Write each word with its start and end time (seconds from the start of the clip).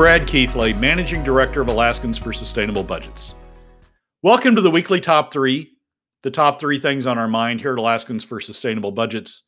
Brad 0.00 0.26
Keithley, 0.26 0.72
Managing 0.72 1.22
Director 1.22 1.60
of 1.60 1.68
Alaskans 1.68 2.16
for 2.16 2.32
Sustainable 2.32 2.82
Budgets. 2.82 3.34
Welcome 4.22 4.56
to 4.56 4.62
the 4.62 4.70
weekly 4.70 4.98
top 4.98 5.30
three, 5.30 5.72
the 6.22 6.30
top 6.30 6.58
three 6.58 6.78
things 6.78 7.04
on 7.04 7.18
our 7.18 7.28
mind 7.28 7.60
here 7.60 7.74
at 7.74 7.78
Alaskans 7.78 8.24
for 8.24 8.40
Sustainable 8.40 8.92
Budgets 8.92 9.42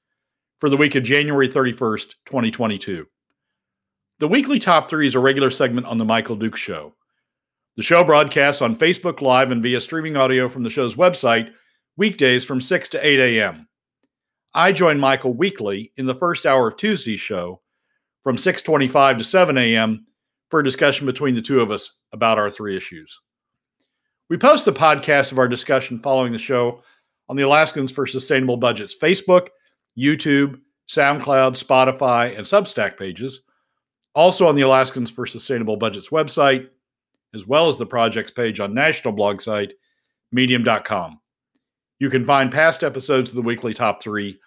for 0.61 0.69
the 0.69 0.77
week 0.77 0.95
of 0.95 1.05
January 1.05 1.48
31st, 1.48 2.16
2022. 2.27 3.07
The 4.19 4.29
weekly 4.29 4.59
top 4.59 4.91
three 4.91 5.07
is 5.07 5.15
a 5.15 5.20
regular 5.20 5.51
segment 5.51 5.87
on 5.87 5.96
The 5.96 6.05
Michael 6.05 6.37
Dukes 6.37 6.61
Show. 6.61 6.95
The 7.79 7.82
show 7.82 8.05
broadcasts 8.05 8.61
on 8.61 8.77
Facebook 8.77 9.23
Live 9.23 9.53
and 9.53 9.62
via 9.62 9.80
streaming 9.80 10.19
audio 10.19 10.50
from 10.50 10.64
the 10.64 10.69
show's 10.69 10.97
website 10.97 11.50
weekdays 11.97 12.45
from 12.45 12.61
6 12.61 12.91
to 12.91 13.06
8 13.06 13.39
a.m. 13.39 13.66
I 14.53 14.73
join 14.73 15.00
Michael 15.00 15.33
weekly 15.33 15.95
in 15.97 16.05
the 16.05 16.14
first 16.14 16.45
hour 16.45 16.69
of 16.69 16.77
Tuesday's 16.77 17.20
show 17.20 17.62
from 18.23 18.37
6:25 18.37 19.16
to 19.16 19.25
7 19.25 19.56
a.m. 19.56 20.05
for 20.52 20.61
a 20.61 20.65
discussion 20.65 21.06
between 21.06 21.34
the 21.34 21.41
two 21.41 21.62
of 21.62 21.70
us 21.70 22.01
about 22.12 22.37
our 22.38 22.51
three 22.51 22.77
issues. 22.77 23.19
We 24.29 24.37
post 24.37 24.66
the 24.66 24.73
podcast 24.75 25.33
of 25.33 25.38
our 25.38 25.48
discussion 25.48 25.98
following 25.98 26.30
the 26.30 26.38
show 26.38 26.83
on 27.30 27.37
the 27.37 27.42
Alaskans 27.42 27.91
for 27.91 28.06
Sustainable 28.06 28.59
Budgets 28.59 28.95
Facebook, 28.95 29.48
YouTube, 29.97 30.61
SoundCloud, 30.88 31.56
Spotify, 31.56 32.37
and 32.37 32.47
Substack 32.47 32.98
pages, 32.98 33.45
also 34.15 34.47
on 34.47 34.55
the 34.55 34.61
Alaskans 34.61 35.11
for 35.11 35.25
Sustainable 35.25 35.78
Budgets 35.78 36.11
website, 36.11 36.69
as 37.33 37.47
well 37.47 37.66
as 37.66 37.78
the 37.78 37.87
project's 37.87 38.33
page 38.33 38.61
on 38.61 38.75
national 38.75 39.14
blog 39.14 39.41
site, 39.41 39.73
medium.com. 40.33 41.19
You 41.98 42.11
can 42.11 42.27
find 42.27 42.53
past 42.53 42.84
episodes 42.84 43.30
of 43.30 43.36
the 43.36 43.41
weekly 43.41 43.73
top 43.73 44.03
three 44.03 44.39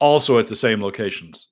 also 0.00 0.38
at 0.38 0.48
the 0.48 0.56
same 0.56 0.82
locations. 0.82 1.48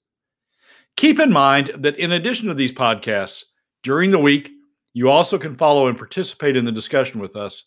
Keep 0.99 1.21
in 1.21 1.33
mind 1.33 1.71
that 1.79 1.99
in 1.99 2.13
addition 2.13 2.49
to 2.49 2.55
these 2.55 2.71
podcasts, 2.71 3.45
during 3.85 4.11
the 4.11 4.19
week, 4.19 4.51
you 4.95 5.09
also 5.09 5.39
can 5.39 5.55
follow 5.55 5.87
and 5.87 5.97
participate 5.97 6.57
in 6.57 6.65
the 6.65 6.73
discussion 6.73 7.21
with 7.21 7.37
us 7.37 7.65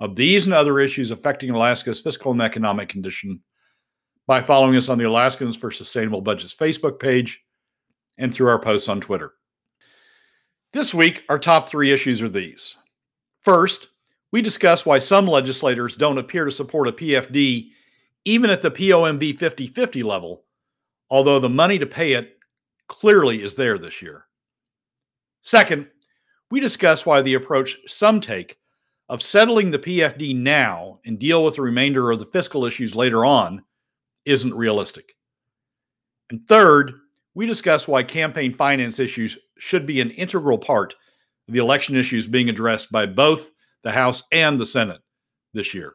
of 0.00 0.14
these 0.14 0.44
and 0.44 0.52
other 0.52 0.78
issues 0.78 1.10
affecting 1.10 1.50
Alaska's 1.50 2.00
fiscal 2.00 2.32
and 2.32 2.42
economic 2.42 2.88
condition 2.88 3.40
by 4.26 4.42
following 4.42 4.76
us 4.76 4.88
on 4.88 4.98
the 4.98 5.06
Alaskans 5.06 5.56
for 5.56 5.70
Sustainable 5.70 6.20
Budgets 6.20 6.54
Facebook 6.54 6.98
page 6.98 7.42
and 8.18 8.34
through 8.34 8.48
our 8.48 8.58
posts 8.58 8.88
on 8.88 9.00
Twitter. 9.00 9.34
This 10.72 10.92
week, 10.92 11.22
our 11.28 11.38
top 11.38 11.68
three 11.68 11.92
issues 11.92 12.20
are 12.20 12.28
these. 12.28 12.76
First, 13.42 13.88
we 14.32 14.42
discuss 14.42 14.84
why 14.84 14.98
some 14.98 15.26
legislators 15.26 15.96
don't 15.96 16.18
appear 16.18 16.44
to 16.44 16.52
support 16.52 16.88
a 16.88 16.92
PFD 16.92 17.70
even 18.24 18.50
at 18.50 18.60
the 18.60 18.70
POMV 18.70 19.38
50 19.38 19.68
50 19.68 20.02
level, 20.02 20.44
although 21.08 21.38
the 21.38 21.48
money 21.48 21.78
to 21.78 21.86
pay 21.86 22.14
it 22.14 22.36
clearly 22.88 23.42
is 23.42 23.54
there 23.54 23.78
this 23.78 24.02
year. 24.02 24.25
Second, 25.46 25.86
we 26.50 26.58
discuss 26.58 27.06
why 27.06 27.22
the 27.22 27.34
approach 27.34 27.78
some 27.86 28.20
take 28.20 28.58
of 29.08 29.22
settling 29.22 29.70
the 29.70 29.78
PFD 29.78 30.34
now 30.34 30.98
and 31.06 31.20
deal 31.20 31.44
with 31.44 31.54
the 31.54 31.62
remainder 31.62 32.10
of 32.10 32.18
the 32.18 32.26
fiscal 32.26 32.64
issues 32.64 32.96
later 32.96 33.24
on 33.24 33.62
isn't 34.24 34.52
realistic. 34.52 35.14
And 36.30 36.44
third, 36.48 36.94
we 37.34 37.46
discuss 37.46 37.86
why 37.86 38.02
campaign 38.02 38.52
finance 38.52 38.98
issues 38.98 39.38
should 39.56 39.86
be 39.86 40.00
an 40.00 40.10
integral 40.10 40.58
part 40.58 40.96
of 41.46 41.54
the 41.54 41.60
election 41.60 41.94
issues 41.94 42.26
being 42.26 42.48
addressed 42.48 42.90
by 42.90 43.06
both 43.06 43.52
the 43.82 43.92
House 43.92 44.24
and 44.32 44.58
the 44.58 44.66
Senate 44.66 45.00
this 45.54 45.72
year. 45.72 45.94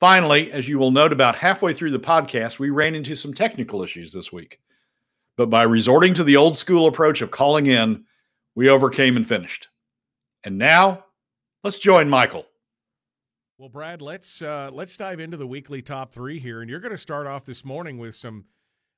Finally, 0.00 0.50
as 0.52 0.66
you 0.66 0.78
will 0.78 0.90
note 0.90 1.12
about 1.12 1.36
halfway 1.36 1.74
through 1.74 1.90
the 1.90 1.98
podcast, 1.98 2.58
we 2.58 2.70
ran 2.70 2.94
into 2.94 3.14
some 3.14 3.34
technical 3.34 3.82
issues 3.82 4.10
this 4.10 4.32
week. 4.32 4.58
But 5.36 5.50
by 5.50 5.64
resorting 5.64 6.14
to 6.14 6.24
the 6.24 6.36
old 6.36 6.56
school 6.56 6.86
approach 6.86 7.20
of 7.20 7.30
calling 7.30 7.66
in, 7.66 8.06
we 8.54 8.68
overcame 8.68 9.16
and 9.16 9.26
finished. 9.26 9.68
And 10.44 10.58
now, 10.58 11.04
let's 11.64 11.78
join 11.78 12.08
Michael. 12.08 12.46
Well, 13.58 13.68
Brad, 13.68 14.02
let's 14.02 14.42
uh, 14.42 14.70
let's 14.72 14.96
dive 14.96 15.20
into 15.20 15.36
the 15.36 15.46
weekly 15.46 15.82
top 15.82 16.12
three 16.12 16.38
here, 16.38 16.62
and 16.62 16.70
you're 16.70 16.80
going 16.80 16.92
to 16.92 16.98
start 16.98 17.26
off 17.26 17.44
this 17.44 17.64
morning 17.64 17.98
with 17.98 18.16
some. 18.16 18.44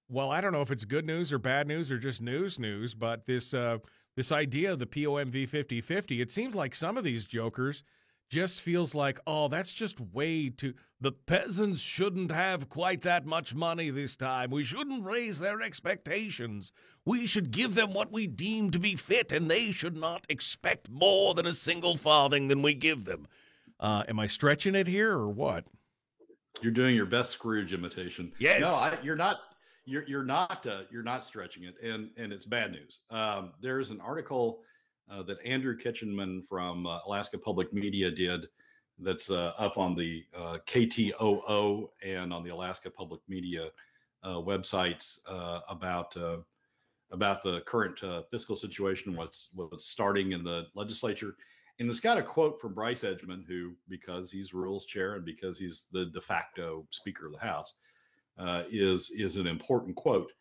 Well, 0.09 0.31
I 0.31 0.41
don't 0.41 0.53
know 0.53 0.63
if 0.63 0.71
it's 0.71 0.85
good 0.85 1.07
news 1.07 1.33
or 1.33 1.39
bad 1.39 1.67
news 1.67 1.91
or 1.91 1.99
just 1.99 2.23
news 2.23 2.59
news, 2.59 2.95
but 2.95 3.27
this 3.27 3.53
uh, 3.53 3.79
this 4.17 4.33
idea 4.33 4.73
of 4.73 4.79
the 4.79 4.87
POMV 4.87 5.49
50 5.49 5.81
50, 5.81 6.21
it 6.21 6.31
seems 6.31 6.55
like 6.55 6.75
some 6.75 6.97
of 6.97 7.05
these 7.05 7.25
jokers 7.25 7.85
just 8.35 8.63
feels 8.63 8.97
like, 8.97 9.21
oh, 9.29 9.47
that's 9.47 9.73
just 9.73 10.01
way 10.01 10.49
too. 10.49 10.75
The 11.01 11.13
peasants 11.13 11.81
shouldn't 11.81 12.33
have 12.33 12.69
quite 12.69 13.03
that 13.03 13.27
much 13.27 13.55
money 13.55 13.91
this 13.91 14.17
time. 14.17 14.51
We 14.51 14.65
shouldn't 14.65 15.05
raise 15.05 15.39
their 15.39 15.63
expectations. 15.63 16.73
We 17.07 17.29
should 17.29 17.53
give 17.53 17.77
them 17.77 17.93
what 17.93 18.11
we 18.11 18.27
deem 18.27 18.73
to 18.73 18.81
be 18.81 18.97
fit, 18.97 19.31
and 19.31 19.49
they 19.49 19.71
should 19.71 19.97
not 19.97 20.27
expect 20.29 20.91
more 20.91 21.35
than 21.35 21.47
a 21.47 21.53
single 21.53 21.97
farthing 21.97 22.49
than 22.49 22.61
we 22.61 22.75
give 22.75 23.05
them. 23.05 23.29
Uh, 23.79 24.03
am 24.09 24.19
I 24.19 24.27
stretching 24.27 24.75
it 24.75 24.89
here 24.89 25.13
or 25.13 25.29
what? 25.29 25.65
You're 26.61 26.73
doing 26.73 26.97
your 26.97 27.07
best 27.07 27.31
Scrooge 27.31 27.73
imitation. 27.73 28.33
Yes. 28.41 28.65
No, 28.65 28.75
I, 28.75 28.99
you're 29.01 29.15
not 29.15 29.39
you're 29.85 30.05
you're 30.09 30.25
not 30.25 30.67
uh, 30.67 30.83
you're 30.91 31.05
not 31.05 31.25
stretching 31.25 31.65
it, 31.65 31.77
and 31.83 32.11
and 32.17 32.33
it's 32.33 32.45
bad 32.45 32.73
news. 32.73 32.99
Um, 33.11 33.53
there's 33.61 33.91
an 33.91 34.01
article 34.01 34.61
uh, 35.11 35.23
that 35.25 35.39
Andrew 35.45 35.77
Kitchenman 35.77 36.45
from 36.49 36.87
uh, 36.87 37.01
Alaska 37.07 37.39
Public 37.39 37.73
Media 37.73 38.11
did 38.11 38.47
that's 38.99 39.31
uh, 39.31 39.53
up 39.59 39.77
on 39.77 39.97
the 39.97 40.25
uh, 40.37 40.59
KTOO 40.67 41.89
and 42.05 42.33
on 42.33 42.45
the 42.45 42.51
Alaska 42.51 42.91
Public 42.91 43.21
Media 43.29 43.69
uh, 44.23 44.37
websites 44.37 45.19
about 45.69 46.17
about 47.11 47.43
the 47.43 47.61
current 47.61 48.01
fiscal 48.31 48.57
situation, 48.57 49.15
what's 49.15 49.51
what's 49.55 49.87
starting 49.87 50.33
in 50.33 50.43
the 50.43 50.67
legislature. 50.75 51.37
And 51.81 51.91
it's 51.91 52.01
got 52.01 52.19
a 52.19 52.23
quote 52.23 52.61
from 52.61 52.73
Bryce 52.73 53.03
Edgmon, 53.03 53.45
who, 53.49 53.73
because 53.89 54.31
he's 54.31 54.55
rules 54.55 54.87
chair 54.87 55.15
and 55.15 55.25
because 55.25 55.59
he's 55.59 55.87
the 55.91 56.07
de 56.07 56.21
facto 56.21 56.87
Speaker 56.91 57.27
of 57.27 57.33
the 57.33 57.39
House, 57.39 57.75
uh, 58.39 58.63
is 58.71 59.11
is 59.11 59.37
an 59.37 59.47
important 59.47 59.97
quote. 59.97 60.33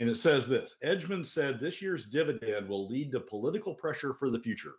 And 0.00 0.08
it 0.08 0.16
says 0.16 0.48
this 0.48 0.76
Edgmon 0.82 1.26
said 1.26 1.60
this 1.60 1.80
year's 1.80 2.06
dividend 2.06 2.68
will 2.68 2.88
lead 2.88 3.12
to 3.12 3.20
political 3.20 3.74
pressure 3.74 4.14
for 4.14 4.30
the 4.30 4.40
future. 4.40 4.74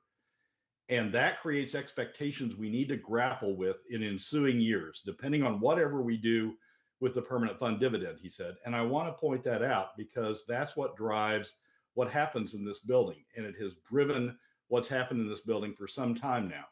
And 0.90 1.14
that 1.14 1.40
creates 1.40 1.76
expectations 1.76 2.56
we 2.56 2.70
need 2.70 2.90
to 2.90 2.98
grapple 2.98 3.56
with 3.56 3.78
in 3.92 4.04
ensuing 4.04 4.60
years, 4.60 5.02
depending 5.06 5.44
on 5.44 5.62
whatever 5.62 6.02
we 6.02 6.18
do 6.18 6.56
with 7.00 7.14
the 7.14 7.22
permanent 7.22 7.58
fund 7.60 7.80
dividend, 7.80 8.18
he 8.22 8.30
said. 8.30 8.56
And 8.66 8.76
I 8.76 8.82
want 8.82 9.08
to 9.08 9.20
point 9.20 9.44
that 9.46 9.64
out 9.64 9.96
because 9.96 10.44
that's 10.48 10.76
what 10.76 10.98
drives 10.98 11.54
what 11.94 12.12
happens 12.12 12.56
in 12.56 12.66
this 12.66 12.80
building. 12.80 13.24
And 13.38 13.46
it 13.46 13.56
has 13.62 13.76
driven 13.88 14.38
what's 14.68 14.90
happened 14.90 15.22
in 15.22 15.30
this 15.30 15.42
building 15.42 15.74
for 15.74 15.88
some 15.88 16.14
time 16.16 16.50
now. 16.50 16.66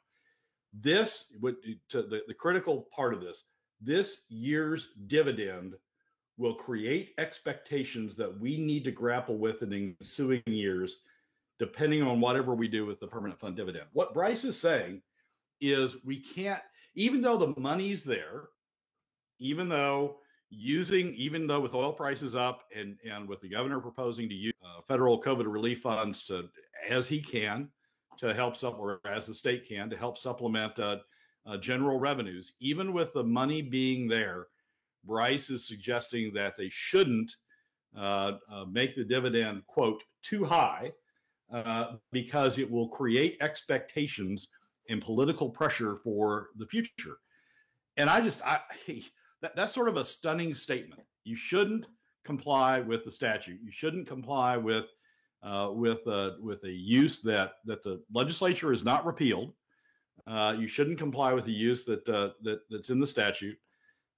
This, 0.73 1.25
to 1.89 2.01
the, 2.01 2.21
the 2.27 2.33
critical 2.33 2.87
part 2.93 3.13
of 3.13 3.21
this, 3.21 3.43
this 3.81 4.21
year's 4.27 4.89
dividend 5.07 5.75
will 6.39 6.55
create 6.55 7.13
expectations 7.17 8.15
that 8.15 8.39
we 8.39 8.57
need 8.57 8.85
to 8.85 8.91
grapple 8.91 9.37
with 9.37 9.61
in 9.61 9.95
ensuing 10.01 10.41
years, 10.45 10.99
depending 11.59 12.01
on 12.01 12.21
whatever 12.21 12.55
we 12.55 12.67
do 12.67 12.85
with 12.85 12.99
the 13.01 13.07
permanent 13.07 13.39
fund 13.39 13.57
dividend. 13.57 13.85
What 13.91 14.13
Bryce 14.13 14.45
is 14.45 14.59
saying 14.59 15.01
is 15.59 15.97
we 16.05 16.17
can't, 16.17 16.61
even 16.95 17.21
though 17.21 17.37
the 17.37 17.59
money's 17.59 18.05
there, 18.05 18.47
even 19.39 19.67
though 19.67 20.19
using, 20.49 21.13
even 21.15 21.45
though 21.45 21.59
with 21.59 21.75
oil 21.75 21.91
prices 21.91 22.35
up 22.35 22.63
and, 22.73 22.97
and 23.03 23.27
with 23.27 23.41
the 23.41 23.49
governor 23.49 23.81
proposing 23.81 24.29
to 24.29 24.35
use 24.35 24.53
uh, 24.63 24.81
federal 24.87 25.21
COVID 25.21 25.45
relief 25.45 25.81
funds 25.81 26.23
to, 26.25 26.49
as 26.89 27.07
he 27.07 27.21
can, 27.21 27.67
to 28.17 28.33
help 28.33 28.55
supplement, 28.55 29.01
as 29.05 29.27
the 29.27 29.33
state 29.33 29.67
can, 29.67 29.89
to 29.89 29.97
help 29.97 30.17
supplement 30.17 30.79
uh, 30.79 30.97
uh, 31.45 31.57
general 31.57 31.99
revenues, 31.99 32.53
even 32.61 32.93
with 32.93 33.13
the 33.13 33.23
money 33.23 33.61
being 33.61 34.07
there, 34.07 34.47
Bryce 35.03 35.49
is 35.49 35.67
suggesting 35.67 36.33
that 36.33 36.55
they 36.55 36.69
shouldn't 36.69 37.35
uh, 37.97 38.33
uh, 38.51 38.65
make 38.65 38.95
the 38.95 39.03
dividend, 39.03 39.65
quote, 39.67 40.03
too 40.21 40.45
high 40.45 40.91
uh, 41.51 41.95
because 42.11 42.59
it 42.59 42.69
will 42.69 42.87
create 42.87 43.37
expectations 43.41 44.47
and 44.89 45.01
political 45.01 45.49
pressure 45.49 45.97
for 46.03 46.49
the 46.57 46.65
future. 46.65 47.17
And 47.97 48.09
I 48.09 48.21
just, 48.21 48.41
I, 48.45 48.59
that, 49.41 49.55
that's 49.55 49.73
sort 49.73 49.89
of 49.89 49.97
a 49.97 50.05
stunning 50.05 50.53
statement. 50.53 51.01
You 51.23 51.35
shouldn't 51.35 51.87
comply 52.25 52.79
with 52.79 53.05
the 53.05 53.11
statute. 53.11 53.59
You 53.63 53.71
shouldn't 53.71 54.07
comply 54.07 54.57
with 54.57 54.85
uh, 55.41 55.69
with 55.71 55.99
with 56.41 56.63
a 56.65 56.71
use 56.71 57.21
that 57.21 57.53
that 57.65 57.81
the 57.81 58.01
legislature 58.13 58.71
has 58.71 58.83
not 58.83 59.05
repealed. 59.05 59.53
Uh, 60.27 60.55
you 60.59 60.67
shouldn't 60.67 60.97
comply 60.97 61.33
with 61.33 61.45
the 61.45 61.53
use 61.53 61.85
that 61.85 62.03
that 62.05 62.59
that's 62.69 62.89
in 62.89 62.99
the 62.99 63.07
statute 63.07 63.57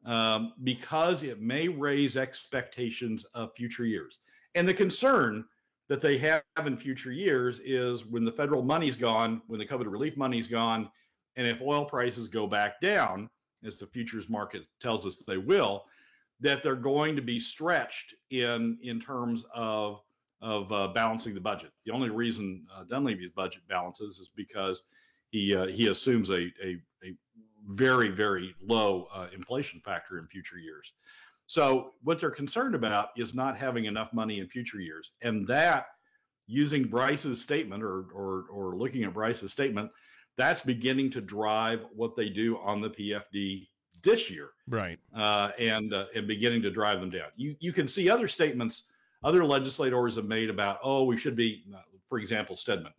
um, 0.06 0.54
because 0.64 1.24
it 1.24 1.42
may 1.42 1.68
raise 1.68 2.18
expectations 2.18 3.24
of 3.34 3.54
future 3.56 3.86
years. 3.86 4.20
And 4.56 4.68
the 4.68 4.74
concern 4.74 5.46
that 5.88 6.02
they 6.02 6.18
have 6.18 6.44
in 6.66 6.78
future 6.78 7.12
years 7.12 7.60
is 7.64 8.06
when 8.06 8.24
the 8.24 8.32
federal 8.32 8.64
money's 8.64 8.96
gone, 8.96 9.42
when 9.48 9.60
the 9.60 9.66
COVID 9.66 9.92
relief 9.92 10.18
money's 10.18 10.48
gone, 10.48 10.90
and 11.36 11.48
if 11.48 11.62
oil 11.62 11.86
prices 11.86 12.28
go 12.28 12.48
back 12.48 12.82
down, 12.82 13.30
as 13.66 13.78
the 13.78 13.88
futures 13.88 14.28
market 14.30 14.64
tells 14.80 15.06
us 15.06 15.22
they 15.28 15.38
will, 15.38 15.86
that 16.40 16.64
they're 16.64 16.76
going 16.76 17.16
to 17.16 17.22
be 17.22 17.40
stretched 17.40 18.16
in 18.32 18.78
in 18.82 19.00
terms 19.00 19.46
of 19.54 20.02
of 20.42 20.72
uh, 20.72 20.88
balancing 20.88 21.36
the 21.36 21.40
budget. 21.40 21.72
The 21.86 21.92
only 21.92 22.10
reason 22.10 22.66
uh, 22.76 22.84
Dunleavy's 22.84 23.30
budget 23.30 23.62
balances 23.70 24.18
is 24.18 24.30
because 24.36 24.84
he 25.30 25.56
uh, 25.56 25.68
he 25.68 25.88
assumes 25.88 26.30
a, 26.30 26.52
a, 26.64 26.72
a 26.72 26.78
very 27.68 28.10
very 28.10 28.56
low 28.62 29.08
uh, 29.14 29.28
inflation 29.34 29.80
factor 29.80 30.20
in 30.20 30.28
future 30.28 30.58
years. 30.58 30.94
So 31.48 31.92
what 32.04 32.20
they're 32.20 32.32
concerned 32.32 32.76
about 32.76 33.10
is 33.18 33.34
not 33.34 33.58
having 33.58 33.86
enough 33.86 34.14
money 34.14 34.40
in 34.40 34.48
future 34.48 34.80
years, 34.80 35.12
and 35.22 35.48
that 35.48 35.88
using 36.48 36.84
Bryce's 36.84 37.42
statement 37.42 37.84
or 37.84 38.06
or 38.14 38.46
or 38.52 38.76
looking 38.78 39.04
at 39.04 39.14
Bryce's 39.14 39.52
statement, 39.52 39.92
that's 40.38 40.62
beginning 40.62 41.10
to 41.12 41.22
drive 41.22 41.86
what 41.96 42.16
they 42.16 42.30
do 42.30 42.58
on 42.60 42.82
the 42.82 42.90
PFD 42.90 43.68
this 44.04 44.30
year, 44.30 44.50
right? 44.68 44.98
Uh, 45.16 45.52
and 45.60 45.94
uh, 45.94 46.06
and 46.16 46.28
beginning 46.28 46.62
to 46.62 46.72
drive 46.72 47.00
them 47.00 47.10
down. 47.10 47.30
You 47.36 47.56
you 47.60 47.74
can 47.74 47.88
see 47.88 48.10
other 48.10 48.28
statements 48.28 48.84
other 49.24 49.46
legislators 49.46 50.16
have 50.16 50.26
made 50.26 50.50
about, 50.50 50.80
oh, 50.84 51.04
we 51.04 51.18
should 51.18 51.36
be, 51.36 51.64
for 52.08 52.18
example, 52.20 52.56
Stedman, 52.56 52.94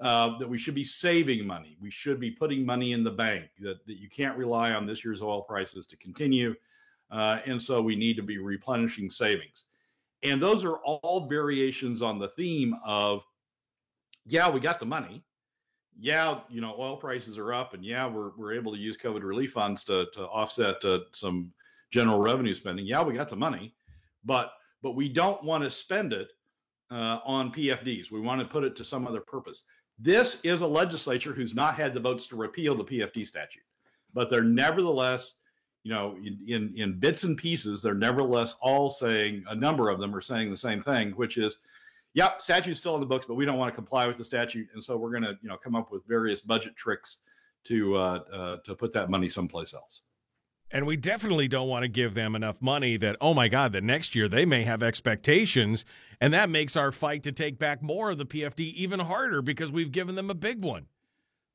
uh, 0.00 0.38
that 0.38 0.48
we 0.48 0.58
should 0.58 0.74
be 0.74 0.84
saving 0.84 1.46
money. 1.46 1.76
We 1.80 1.90
should 1.90 2.18
be 2.18 2.30
putting 2.30 2.66
money 2.66 2.92
in 2.92 3.04
the 3.04 3.10
bank, 3.10 3.50
that, 3.60 3.86
that 3.86 3.98
you 3.98 4.08
can't 4.08 4.36
rely 4.36 4.72
on 4.72 4.86
this 4.86 5.04
year's 5.04 5.22
oil 5.22 5.42
prices 5.42 5.86
to 5.86 5.96
continue. 5.96 6.54
Uh, 7.10 7.38
and 7.46 7.60
so 7.60 7.80
we 7.80 7.94
need 7.94 8.16
to 8.16 8.22
be 8.22 8.38
replenishing 8.38 9.08
savings. 9.08 9.64
And 10.22 10.42
those 10.42 10.64
are 10.64 10.78
all 10.78 11.26
variations 11.28 12.02
on 12.02 12.18
the 12.18 12.28
theme 12.28 12.74
of, 12.84 13.22
yeah, 14.26 14.48
we 14.50 14.58
got 14.58 14.80
the 14.80 14.86
money. 14.86 15.22
Yeah, 16.00 16.40
you 16.48 16.60
know, 16.60 16.74
oil 16.76 16.96
prices 16.96 17.38
are 17.38 17.52
up, 17.52 17.72
and 17.72 17.84
yeah, 17.84 18.08
we're, 18.08 18.30
we're 18.36 18.52
able 18.52 18.72
to 18.72 18.78
use 18.78 18.96
COVID 18.96 19.22
relief 19.22 19.52
funds 19.52 19.84
to, 19.84 20.06
to 20.14 20.22
offset 20.22 20.84
uh, 20.84 21.00
some 21.12 21.52
general 21.92 22.18
revenue 22.18 22.54
spending. 22.54 22.84
Yeah, 22.84 23.04
we 23.04 23.14
got 23.14 23.28
the 23.28 23.36
money, 23.36 23.76
but 24.24 24.54
but 24.82 24.96
we 24.96 25.08
don't 25.08 25.42
want 25.44 25.62
to 25.62 25.70
spend 25.70 26.12
it 26.12 26.28
uh, 26.90 27.20
on 27.24 27.52
PFDs. 27.52 28.10
We 28.10 28.20
want 28.20 28.40
to 28.40 28.46
put 28.46 28.64
it 28.64 28.74
to 28.76 28.84
some 28.84 29.06
other 29.06 29.20
purpose. 29.20 29.62
This 29.98 30.40
is 30.42 30.60
a 30.60 30.66
legislature 30.66 31.32
who's 31.32 31.54
not 31.54 31.76
had 31.76 31.94
the 31.94 32.00
votes 32.00 32.26
to 32.28 32.36
repeal 32.36 32.74
the 32.74 32.84
PFD 32.84 33.24
statute, 33.26 33.62
but 34.12 34.28
they're 34.28 34.42
nevertheless, 34.42 35.34
you 35.84 35.92
know, 35.92 36.16
in, 36.16 36.38
in, 36.46 36.74
in 36.76 36.98
bits 36.98 37.24
and 37.24 37.36
pieces, 37.36 37.80
they're 37.82 37.94
nevertheless 37.94 38.56
all 38.60 38.90
saying, 38.90 39.44
a 39.48 39.54
number 39.54 39.90
of 39.90 40.00
them 40.00 40.14
are 40.14 40.20
saying 40.20 40.50
the 40.50 40.56
same 40.56 40.82
thing, 40.82 41.12
which 41.12 41.36
is, 41.36 41.58
yep, 42.14 42.42
statute's 42.42 42.80
still 42.80 42.94
in 42.94 43.00
the 43.00 43.06
books, 43.06 43.26
but 43.26 43.34
we 43.34 43.44
don't 43.44 43.58
want 43.58 43.72
to 43.72 43.74
comply 43.74 44.06
with 44.06 44.16
the 44.16 44.24
statute, 44.24 44.68
and 44.74 44.82
so 44.82 44.96
we're 44.96 45.10
going 45.10 45.22
to, 45.22 45.38
you 45.42 45.48
know, 45.48 45.56
come 45.56 45.76
up 45.76 45.92
with 45.92 46.04
various 46.06 46.40
budget 46.40 46.74
tricks 46.76 47.18
to 47.64 47.96
uh, 47.96 48.20
uh, 48.32 48.56
to 48.64 48.74
put 48.74 48.92
that 48.92 49.10
money 49.10 49.28
someplace 49.28 49.74
else. 49.74 50.02
And 50.70 50.86
we 50.86 50.96
definitely 50.96 51.46
don't 51.46 51.68
want 51.68 51.84
to 51.84 51.88
give 51.88 52.14
them 52.14 52.34
enough 52.34 52.60
money 52.60 52.96
that, 52.96 53.16
oh 53.20 53.32
my 53.32 53.48
God, 53.48 53.72
that 53.74 53.84
next 53.84 54.14
year 54.14 54.28
they 54.28 54.44
may 54.44 54.62
have 54.62 54.82
expectations. 54.82 55.84
And 56.20 56.32
that 56.34 56.50
makes 56.50 56.76
our 56.76 56.90
fight 56.90 57.22
to 57.24 57.32
take 57.32 57.58
back 57.58 57.82
more 57.82 58.10
of 58.10 58.18
the 58.18 58.26
PFD 58.26 58.72
even 58.74 58.98
harder 58.98 59.40
because 59.40 59.70
we've 59.70 59.92
given 59.92 60.14
them 60.14 60.30
a 60.30 60.34
big 60.34 60.64
one. 60.64 60.86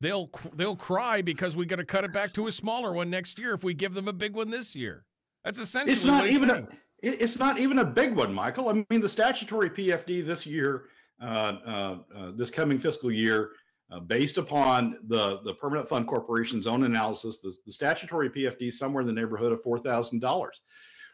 They'll 0.02 0.30
they'll 0.54 0.78
cry 0.78 1.22
because 1.22 1.58
we 1.58 1.66
got 1.66 1.76
to 1.76 1.86
cut 1.86 2.06
it 2.06 2.14
back 2.14 2.32
to 2.34 2.48
a 2.48 2.52
smaller 2.52 2.94
one 2.94 3.10
next 3.10 3.38
year 3.38 3.54
if 3.54 3.66
we 3.66 3.74
give 3.74 3.94
them 3.94 4.08
a 4.08 4.14
big 4.14 4.34
one 4.34 4.50
this 4.50 4.74
year. 4.74 5.04
That's 5.44 5.60
essentially 5.60 5.92
it's 5.92 6.06
not 6.06 6.28
even 6.28 6.50
saying. 6.50 6.68
a 6.72 6.78
it's 7.02 7.38
not 7.38 7.60
even 7.60 7.80
a 7.80 7.86
big 7.86 8.16
one, 8.16 8.34
Michael. 8.34 8.70
I 8.70 8.86
mean, 8.90 9.02
the 9.02 9.10
statutory 9.10 9.70
PFD 9.70 10.26
this 10.26 10.46
year, 10.46 10.86
uh, 11.22 11.26
uh, 11.26 11.98
uh, 12.16 12.32
this 12.36 12.50
coming 12.50 12.78
fiscal 12.78 13.12
year, 13.12 13.52
uh, 13.92 14.00
based 14.00 14.38
upon 14.38 14.98
the, 15.08 15.40
the 15.44 15.54
Permanent 15.54 15.90
Fund 15.90 16.08
Corporation's 16.08 16.68
own 16.68 16.84
analysis, 16.84 17.40
the, 17.40 17.56
the 17.66 17.72
statutory 17.72 18.30
PFD 18.30 18.68
is 18.68 18.78
somewhere 18.78 19.02
in 19.02 19.08
the 19.08 19.14
neighborhood 19.14 19.52
of 19.52 19.64
$4,000. 19.64 20.48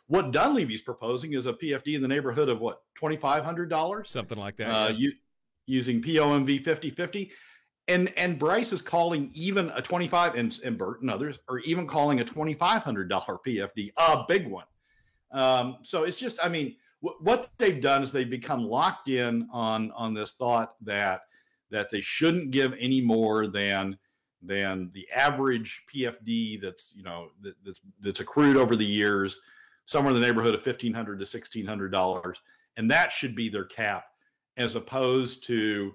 What 0.07 0.31
Dunleavy's 0.31 0.81
proposing 0.81 1.33
is 1.33 1.45
a 1.45 1.54
PFD 1.54 1.95
in 1.95 2.01
the 2.01 2.07
neighborhood 2.07 2.50
of 2.50 2.60
what, 2.60 2.81
$2,500? 3.01 4.07
Something 4.07 4.38
like 4.38 4.57
that. 4.57 4.68
Uh, 4.68 4.94
yeah. 4.95 5.10
using 5.68 6.01
POMV 6.01 6.57
5050. 6.57 7.31
And, 7.88 8.12
and 8.18 8.38
Bryce 8.38 8.74
is 8.74 8.81
calling 8.81 9.31
even 9.33 9.72
a 9.74 9.81
25 9.81 10.36
and, 10.36 10.60
and 10.63 10.77
Bert 10.77 11.01
and 11.01 11.10
others 11.10 11.39
are 11.48 11.60
even 11.60 11.88
calling 11.88 12.19
a 12.19 12.25
$2,500 12.25 13.10
PFD 13.10 13.92
a 13.98 14.24
big 14.27 14.48
one. 14.48 14.66
Um, 15.31 15.77
so 15.83 16.04
it's 16.04 16.19
just, 16.19 16.38
I 16.44 16.50
mean, 16.50 16.75
w- 17.01 17.18
what 17.22 17.50
they've 17.57 17.81
done 17.81 18.04
is 18.04 18.12
they've 18.12 18.30
become 18.30 18.66
locked 18.66 19.10
in 19.10 19.48
on, 19.51 19.92
on 19.92 20.13
this 20.13 20.33
thought 20.33 20.74
that– 20.81 21.22
that 21.71 21.89
they 21.89 22.01
shouldn't 22.01 22.51
give 22.51 22.73
any 22.79 23.01
more 23.01 23.47
than 23.47 23.97
than 24.41 24.91
the 24.94 25.07
average 25.12 25.83
PFD 25.94 26.62
that's 26.62 26.95
you 26.95 27.03
know 27.03 27.29
that, 27.41 27.56
that's 27.65 27.81
that's 28.00 28.19
accrued 28.19 28.57
over 28.57 28.75
the 28.75 28.85
years, 28.85 29.39
somewhere 29.85 30.13
in 30.13 30.19
the 30.19 30.25
neighborhood 30.25 30.56
of 30.56 30.63
fifteen 30.63 30.94
hundred 30.94 31.19
to 31.19 31.25
sixteen 31.25 31.65
hundred 31.65 31.91
dollars, 31.91 32.41
and 32.77 32.89
that 32.91 33.12
should 33.12 33.35
be 33.35 33.50
their 33.50 33.65
cap, 33.65 34.06
as 34.57 34.75
opposed 34.75 35.44
to 35.45 35.94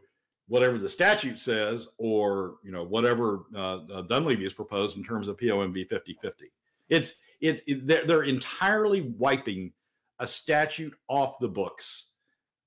whatever 0.48 0.78
the 0.78 0.88
statute 0.88 1.38
says 1.38 1.86
or 1.96 2.56
you 2.64 2.72
know 2.72 2.82
whatever 2.82 3.44
uh, 3.54 3.78
uh, 3.92 4.02
Dunleavy 4.02 4.42
has 4.42 4.52
proposed 4.52 4.96
in 4.96 5.04
terms 5.04 5.28
of 5.28 5.36
POMV 5.36 5.88
5050. 5.88 6.50
It's 6.88 7.12
it, 7.40 7.62
it 7.66 7.86
they're, 7.86 8.06
they're 8.06 8.22
entirely 8.24 9.02
wiping 9.16 9.72
a 10.18 10.26
statute 10.26 10.92
off 11.08 11.38
the 11.38 11.48
books 11.48 12.09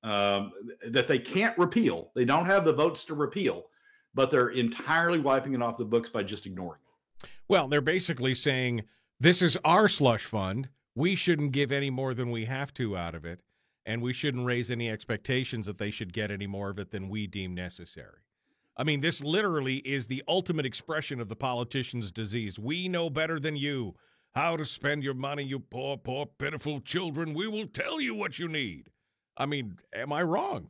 um, 0.03 0.51
that 0.87 1.07
they 1.07 1.19
can't 1.19 1.57
repeal. 1.57 2.11
They 2.15 2.25
don't 2.25 2.45
have 2.45 2.65
the 2.65 2.73
votes 2.73 3.05
to 3.05 3.13
repeal, 3.13 3.67
but 4.13 4.31
they're 4.31 4.49
entirely 4.49 5.19
wiping 5.19 5.53
it 5.53 5.61
off 5.61 5.77
the 5.77 5.85
books 5.85 6.09
by 6.09 6.23
just 6.23 6.45
ignoring 6.45 6.79
it. 6.81 7.29
Well, 7.47 7.67
they're 7.67 7.81
basically 7.81 8.35
saying 8.35 8.83
this 9.19 9.41
is 9.41 9.57
our 9.63 9.87
slush 9.87 10.25
fund. 10.25 10.69
We 10.95 11.15
shouldn't 11.15 11.53
give 11.53 11.71
any 11.71 11.89
more 11.89 12.13
than 12.13 12.31
we 12.31 12.45
have 12.45 12.73
to 12.75 12.97
out 12.97 13.15
of 13.15 13.25
it, 13.25 13.39
and 13.85 14.01
we 14.01 14.13
shouldn't 14.13 14.45
raise 14.45 14.69
any 14.69 14.89
expectations 14.89 15.65
that 15.65 15.77
they 15.77 15.91
should 15.91 16.13
get 16.13 16.31
any 16.31 16.47
more 16.47 16.69
of 16.69 16.79
it 16.79 16.91
than 16.91 17.09
we 17.09 17.25
deem 17.27 17.55
necessary. 17.55 18.19
I 18.75 18.83
mean, 18.83 18.99
this 18.99 19.23
literally 19.23 19.77
is 19.77 20.07
the 20.07 20.23
ultimate 20.27 20.65
expression 20.65 21.19
of 21.19 21.29
the 21.29 21.35
politician's 21.35 22.11
disease. 22.11 22.57
We 22.59 22.87
know 22.87 23.09
better 23.09 23.39
than 23.39 23.55
you 23.55 23.95
how 24.33 24.57
to 24.57 24.65
spend 24.65 25.03
your 25.03 25.13
money, 25.13 25.43
you 25.43 25.59
poor, 25.59 25.95
poor, 25.95 26.25
pitiful 26.25 26.79
children. 26.81 27.33
We 27.35 27.47
will 27.47 27.67
tell 27.67 28.01
you 28.01 28.15
what 28.15 28.39
you 28.39 28.47
need. 28.47 28.89
I 29.37 29.45
mean, 29.45 29.77
am 29.93 30.13
I 30.13 30.21
wrong? 30.21 30.69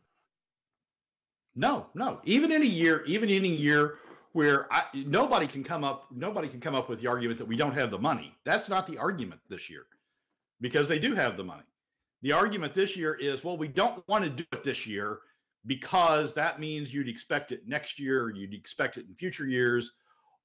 No, 1.55 1.87
no. 1.93 2.19
Even 2.23 2.51
in 2.51 2.61
a 2.61 2.65
year, 2.65 3.03
even 3.05 3.29
in 3.29 3.43
a 3.43 3.47
year 3.47 3.99
where 4.31 4.71
I, 4.73 4.83
nobody 4.93 5.45
can 5.45 5.63
come 5.63 5.83
up, 5.83 6.07
nobody 6.11 6.47
can 6.47 6.59
come 6.59 6.73
up 6.73 6.89
with 6.89 7.01
the 7.01 7.07
argument 7.07 7.37
that 7.39 7.47
we 7.47 7.55
don't 7.55 7.73
have 7.73 7.91
the 7.91 7.99
money. 7.99 8.35
That's 8.45 8.69
not 8.69 8.87
the 8.87 8.97
argument 8.97 9.41
this 9.49 9.69
year, 9.69 9.85
because 10.61 10.87
they 10.87 10.97
do 10.97 11.13
have 11.13 11.37
the 11.37 11.43
money. 11.43 11.63
The 12.23 12.31
argument 12.31 12.73
this 12.73 12.95
year 12.95 13.15
is, 13.15 13.43
well, 13.43 13.57
we 13.57 13.67
don't 13.67 14.07
want 14.07 14.23
to 14.23 14.29
do 14.29 14.45
it 14.53 14.63
this 14.63 14.87
year 14.87 15.19
because 15.65 16.33
that 16.33 16.59
means 16.59 16.93
you'd 16.93 17.09
expect 17.09 17.51
it 17.51 17.67
next 17.67 17.99
year, 17.99 18.29
you'd 18.29 18.53
expect 18.53 18.97
it 18.97 19.05
in 19.07 19.13
future 19.13 19.45
years, 19.45 19.91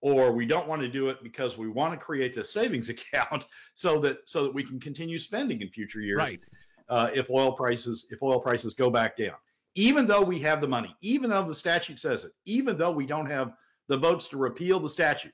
or 0.01 0.33
we 0.33 0.45
don't 0.45 0.69
want 0.69 0.83
to 0.83 0.89
do 0.89 1.09
it 1.09 1.23
because 1.23 1.57
we 1.57 1.69
want 1.69 1.93
to 1.93 1.99
create 1.99 2.35
this 2.35 2.53
savings 2.53 2.89
account 2.91 3.47
so 3.75 3.99
that 4.01 4.19
so 4.27 4.43
that 4.43 4.53
we 4.53 4.63
can 4.63 4.79
continue 4.79 5.19
spending 5.19 5.63
in 5.63 5.69
future 5.71 6.01
years. 6.01 6.19
Right 6.19 6.41
uh, 6.89 7.11
if 7.15 7.31
oil 7.31 7.53
prices 7.53 8.07
if 8.11 8.23
oil 8.23 8.41
prices 8.41 8.75
go 8.75 8.91
back 8.91 9.17
down. 9.17 9.37
Even 9.75 10.07
though 10.07 10.23
we 10.23 10.41
have 10.41 10.61
the 10.61 10.69
money, 10.69 10.95
even 11.01 11.31
though 11.31 11.45
the 11.45 11.55
statute 11.55 12.01
says 12.01 12.25
it, 12.25 12.33
even 12.47 12.77
though 12.77 12.91
we 12.91 13.07
don't 13.07 13.31
have 13.31 13.53
the 13.89 13.97
votes 13.97 14.27
to 14.29 14.37
repeal 14.37 14.81
the 14.81 14.89
statute, 14.89 15.33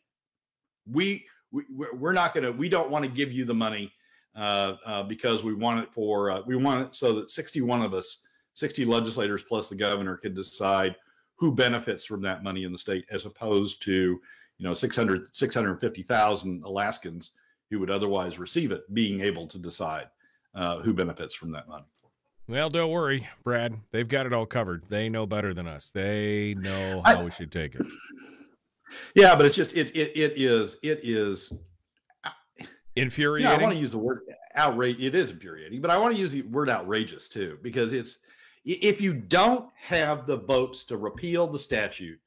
we, 0.91 1.25
we 1.51 1.65
we're 1.71 2.13
not 2.13 2.35
going 2.35 2.45
to 2.45 2.53
we 2.53 2.69
don't 2.69 2.91
want 2.91 3.05
to 3.05 3.11
give 3.11 3.33
you 3.33 3.45
the 3.45 3.55
money 3.55 3.93
uh, 4.37 4.75
uh, 4.85 5.03
because 5.03 5.45
we 5.45 5.55
want 5.55 5.81
it 5.81 5.93
for 5.93 6.31
uh, 6.31 6.41
we 6.47 6.57
want 6.57 6.87
it 6.87 6.95
so 6.95 7.13
that 7.13 7.31
61 7.31 7.83
of 7.83 7.95
us, 7.95 8.19
60 8.55 8.85
legislators 8.85 9.43
plus 9.43 9.69
the 9.69 9.77
governor, 9.77 10.17
can 10.17 10.35
decide 10.35 10.97
who 11.37 11.53
benefits 11.53 12.05
from 12.05 12.21
that 12.23 12.43
money 12.43 12.65
in 12.65 12.73
the 12.73 12.79
state, 12.79 13.05
as 13.11 13.27
opposed 13.27 13.83
to 13.83 14.21
you 14.59 14.67
know 14.69 14.75
600 14.75 15.29
650,000 15.35 16.65
Alaskans 16.65 17.31
who 17.71 17.81
would 17.81 17.91
otherwise 17.91 18.39
receive 18.39 18.73
it 18.73 18.93
being 18.93 19.21
able 19.21 19.47
to 19.49 19.59
decide 19.59 20.07
uh, 20.55 20.81
who 20.81 20.93
benefits 20.93 21.35
from 21.35 21.53
that 21.53 21.69
money. 21.69 21.85
Well, 22.47 22.69
don't 22.69 22.91
worry, 22.91 23.27
Brad. 23.43 23.75
They've 23.91 24.07
got 24.07 24.27
it 24.27 24.33
all 24.33 24.47
covered. 24.47 24.85
They 24.91 25.09
know 25.09 25.27
better 25.27 25.55
than 25.55 25.67
us. 25.67 25.91
They 25.91 26.55
know 26.55 27.01
how 27.05 27.21
I, 27.21 27.23
we 27.23 27.31
should 27.31 27.51
take 27.51 27.75
it. 27.75 27.87
Yeah, 29.15 29.35
but 29.35 29.47
it's 29.47 29.57
just 29.57 29.75
it 29.75 29.95
it, 29.97 30.17
it 30.17 30.33
is 30.37 30.77
it 30.83 31.01
is 31.03 31.53
infuriating. 32.97 33.51
Yeah, 33.51 33.59
I 33.59 33.63
want 33.63 33.75
to 33.75 33.81
use 33.81 33.91
the 33.91 33.99
word 33.99 34.21
outrage. 34.55 35.01
It 35.01 35.15
is 35.15 35.31
infuriating, 35.31 35.81
but 35.81 35.91
I 35.91 35.99
want 35.99 36.15
to 36.15 36.21
use 36.21 36.33
the 36.33 36.43
word 36.43 36.69
outrageous 36.69 37.29
too 37.29 37.59
because 37.63 37.93
it's 37.93 38.19
if 38.65 39.01
you 39.01 39.13
don't 39.13 39.69
have 39.77 40.27
the 40.27 40.37
votes 40.37 40.85
to 40.85 40.97
repeal 40.97 41.47
the 41.47 41.59
statute, 41.59 42.19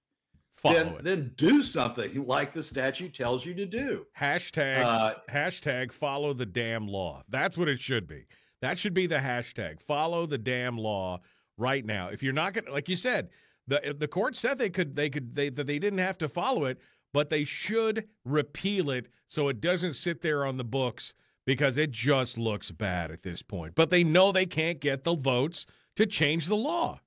then, 0.64 0.88
it. 0.88 1.04
then 1.04 1.32
do 1.36 1.62
something 1.62 2.26
like 2.26 2.54
the 2.54 2.64
statute 2.64 3.14
tells 3.14 3.46
you 3.46 3.54
to 3.54 3.66
do. 3.66 4.06
Hashtag 4.18 4.84
uh, 4.84 5.16
hashtag 5.30 5.92
follow 5.92 6.34
the 6.34 6.46
damn 6.46 6.88
law. 6.88 7.24
That's 7.30 7.58
what 7.58 7.68
it 7.68 7.80
should 7.80 8.08
be. 8.08 8.26
That 8.62 8.78
should 8.78 8.94
be 8.94 9.06
the 9.06 9.18
hashtag. 9.18 9.82
Follow 9.82 10.26
the 10.26 10.38
damn 10.38 10.78
law 10.78 11.20
right 11.58 11.86
now. 11.86 12.10
If 12.10 12.24
you're 12.24 12.34
not 12.34 12.54
gonna 12.54 12.72
like 12.72 12.90
you 12.90 12.96
said, 12.96 13.30
the 13.68 13.96
the 13.98 14.08
court 14.08 14.36
said 14.36 14.58
they 14.58 14.70
could 14.70 14.96
they 14.96 15.10
could 15.10 15.34
they 15.34 15.50
that 15.50 15.68
they 15.68 15.80
didn't 15.80 16.00
have 16.00 16.18
to 16.20 16.30
follow 16.30 16.66
it, 16.66 16.80
but 17.14 17.30
they 17.30 17.44
should 17.44 18.08
repeal 18.26 18.90
it 18.90 19.08
so 19.28 19.50
it 19.50 19.62
doesn't 19.62 19.94
sit 19.94 20.22
there 20.22 20.46
on 20.46 20.58
the 20.58 20.64
books 20.64 21.14
because 21.46 21.78
it 21.78 21.92
just 21.92 22.38
looks 22.38 22.72
bad 22.72 23.12
at 23.12 23.24
this 23.24 23.42
point. 23.42 23.74
But 23.76 23.90
they 23.90 24.04
know 24.04 24.32
they 24.32 24.46
can't 24.46 24.80
get 24.80 25.04
the 25.04 25.16
votes 25.16 25.66
to 25.96 26.06
change 26.06 26.48
the 26.48 26.56
law. 26.56 27.00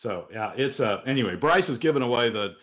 So 0.00 0.28
yeah, 0.32 0.54
it's 0.56 0.80
uh 0.80 1.02
anyway. 1.04 1.36
Bryce 1.36 1.66
has 1.66 1.76
given 1.76 2.00
away 2.00 2.30
the 2.30 2.54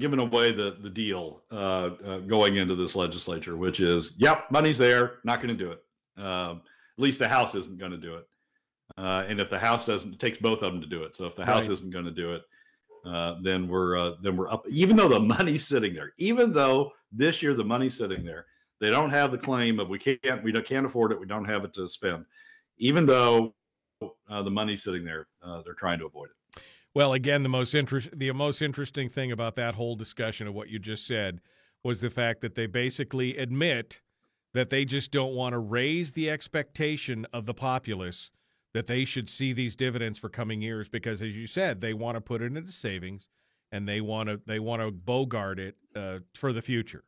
given 0.00 0.18
away 0.18 0.50
the 0.50 0.76
the 0.80 0.90
deal 0.90 1.44
uh, 1.52 1.90
uh, 2.04 2.18
going 2.18 2.56
into 2.56 2.74
this 2.74 2.96
legislature, 2.96 3.56
which 3.56 3.78
is 3.78 4.14
yep, 4.16 4.50
money's 4.50 4.76
there, 4.76 5.20
not 5.22 5.40
going 5.40 5.56
to 5.56 5.64
do 5.64 5.70
it. 5.70 5.84
Um, 6.20 6.62
at 6.98 7.02
least 7.02 7.20
the 7.20 7.28
House 7.28 7.54
isn't 7.54 7.78
going 7.78 7.92
to 7.92 7.96
do 7.96 8.16
it. 8.16 8.26
Uh, 8.98 9.24
and 9.28 9.38
if 9.38 9.48
the 9.50 9.58
House 9.58 9.84
doesn't, 9.84 10.14
it 10.14 10.18
takes 10.18 10.38
both 10.38 10.62
of 10.62 10.72
them 10.72 10.80
to 10.80 10.86
do 10.88 11.04
it. 11.04 11.16
So 11.16 11.26
if 11.26 11.36
the 11.36 11.44
House 11.44 11.68
right. 11.68 11.74
isn't 11.74 11.90
going 11.90 12.06
to 12.06 12.10
do 12.10 12.34
it, 12.34 12.42
uh, 13.04 13.36
then 13.40 13.68
we're 13.68 13.96
uh, 13.96 14.12
then 14.20 14.36
we're 14.36 14.50
up. 14.50 14.66
Even 14.68 14.96
though 14.96 15.08
the 15.08 15.20
money's 15.36 15.64
sitting 15.64 15.94
there, 15.94 16.12
even 16.18 16.52
though 16.52 16.90
this 17.12 17.40
year 17.40 17.54
the 17.54 17.62
money's 17.62 17.96
sitting 17.96 18.24
there, 18.24 18.46
they 18.80 18.90
don't 18.90 19.10
have 19.10 19.30
the 19.30 19.38
claim 19.38 19.78
of 19.78 19.88
we 19.88 20.00
can't 20.00 20.42
we 20.42 20.52
can't 20.52 20.86
afford 20.86 21.12
it, 21.12 21.20
we 21.20 21.26
don't 21.26 21.44
have 21.44 21.62
it 21.62 21.72
to 21.74 21.86
spend. 21.88 22.24
Even 22.78 23.06
though 23.06 23.54
uh, 24.28 24.42
the 24.42 24.50
money's 24.50 24.82
sitting 24.82 25.04
there, 25.04 25.28
uh, 25.40 25.62
they're 25.62 25.74
trying 25.74 26.00
to 26.00 26.06
avoid 26.06 26.30
it. 26.30 26.39
Well, 26.94 27.12
again, 27.12 27.44
the 27.44 27.48
most 27.48 27.74
interest 27.74 28.08
the 28.12 28.32
most 28.32 28.60
interesting 28.60 29.08
thing 29.08 29.30
about 29.30 29.54
that 29.56 29.74
whole 29.74 29.94
discussion 29.94 30.46
of 30.46 30.54
what 30.54 30.68
you 30.68 30.78
just 30.78 31.06
said 31.06 31.40
was 31.84 32.00
the 32.00 32.10
fact 32.10 32.40
that 32.40 32.56
they 32.56 32.66
basically 32.66 33.36
admit 33.36 34.02
that 34.54 34.70
they 34.70 34.84
just 34.84 35.12
don't 35.12 35.34
want 35.34 35.52
to 35.52 35.58
raise 35.58 36.12
the 36.12 36.28
expectation 36.28 37.26
of 37.32 37.46
the 37.46 37.54
populace 37.54 38.32
that 38.74 38.88
they 38.88 39.04
should 39.04 39.28
see 39.28 39.52
these 39.52 39.76
dividends 39.76 40.18
for 40.18 40.28
coming 40.28 40.60
years 40.60 40.88
because 40.88 41.22
as 41.22 41.34
you 41.36 41.46
said 41.46 41.80
they 41.80 41.94
want 41.94 42.16
to 42.16 42.20
put 42.20 42.42
it 42.42 42.56
into 42.56 42.72
savings 42.72 43.28
and 43.70 43.88
they 43.88 44.00
want 44.00 44.28
to 44.28 44.40
they 44.46 44.58
want 44.58 44.82
to 44.82 44.90
bogart 44.90 45.60
it 45.60 45.76
uh, 45.94 46.18
for 46.34 46.52
the 46.52 46.62
future. 46.62 47.04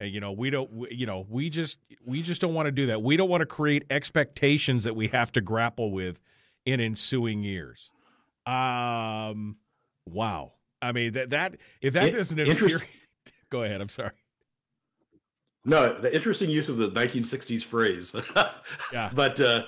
And 0.00 0.12
you 0.12 0.20
know 0.20 0.32
we 0.32 0.50
don't 0.50 0.70
we, 0.70 0.88
you 0.90 1.06
know 1.06 1.24
we 1.30 1.48
just 1.48 1.78
we 2.04 2.20
just 2.20 2.42
don't 2.42 2.52
want 2.52 2.66
to 2.66 2.72
do 2.72 2.86
that. 2.86 3.02
We 3.02 3.16
don't 3.16 3.30
want 3.30 3.40
to 3.40 3.46
create 3.46 3.84
expectations 3.88 4.84
that 4.84 4.94
we 4.94 5.08
have 5.08 5.32
to 5.32 5.40
grapple 5.40 5.92
with 5.92 6.20
in 6.66 6.78
ensuing 6.78 7.42
years 7.42 7.90
um 8.46 9.56
wow 10.06 10.52
i 10.82 10.92
mean 10.92 11.12
that 11.12 11.30
that 11.30 11.56
if 11.80 11.94
that 11.94 12.08
it, 12.08 12.12
doesn't 12.12 12.38
infuriate 12.38 12.82
go 13.50 13.62
ahead 13.62 13.80
i'm 13.80 13.88
sorry 13.88 14.10
no 15.64 15.98
the 16.00 16.14
interesting 16.14 16.50
use 16.50 16.68
of 16.68 16.76
the 16.76 16.90
1960s 16.90 17.64
phrase 17.64 18.12
yeah 18.92 19.10
but 19.14 19.40
uh 19.40 19.64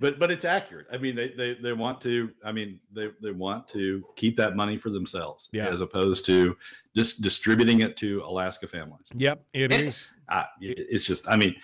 but 0.00 0.18
but 0.18 0.30
it's 0.30 0.44
accurate. 0.44 0.86
I 0.92 0.96
mean, 0.96 1.16
they, 1.16 1.28
they, 1.30 1.54
they 1.54 1.72
want 1.72 2.00
to. 2.02 2.30
I 2.44 2.52
mean, 2.52 2.78
they, 2.92 3.08
they 3.20 3.32
want 3.32 3.66
to 3.68 4.04
keep 4.14 4.36
that 4.36 4.54
money 4.54 4.76
for 4.76 4.90
themselves, 4.90 5.48
yeah. 5.52 5.66
as 5.66 5.80
opposed 5.80 6.24
to 6.26 6.56
just 6.94 7.20
distributing 7.20 7.80
it 7.80 7.96
to 7.98 8.22
Alaska 8.24 8.68
families. 8.68 9.08
Yep, 9.14 9.42
it 9.52 9.72
is. 9.72 10.14
and, 10.28 10.46
is. 10.60 10.86
It's 10.88 11.04
just. 11.04 11.26
I 11.28 11.36
mean, 11.36 11.56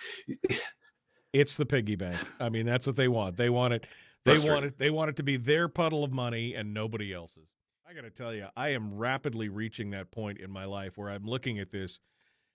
it's 1.33 1.55
the 1.55 1.65
piggy 1.65 1.95
bank. 1.95 2.19
I 2.39 2.49
mean, 2.49 2.65
that's 2.65 2.85
what 2.85 2.97
they 2.97 3.07
want. 3.07 3.37
They 3.37 3.49
want 3.49 3.73
it. 3.73 3.87
They 4.25 4.39
want 4.39 4.65
it. 4.65 4.77
They 4.77 4.89
want 4.89 5.09
it 5.09 5.15
to 5.17 5.23
be 5.23 5.37
their 5.37 5.67
puddle 5.67 6.03
of 6.03 6.11
money 6.11 6.55
and 6.55 6.73
nobody 6.73 7.13
else's. 7.13 7.47
I 7.87 7.93
got 7.93 8.01
to 8.01 8.09
tell 8.09 8.33
you, 8.33 8.47
I 8.57 8.69
am 8.69 8.95
rapidly 8.95 9.47
reaching 9.47 9.91
that 9.91 10.11
point 10.11 10.39
in 10.39 10.49
my 10.49 10.65
life 10.65 10.97
where 10.97 11.09
I'm 11.09 11.25
looking 11.25 11.59
at 11.59 11.71
this 11.71 11.99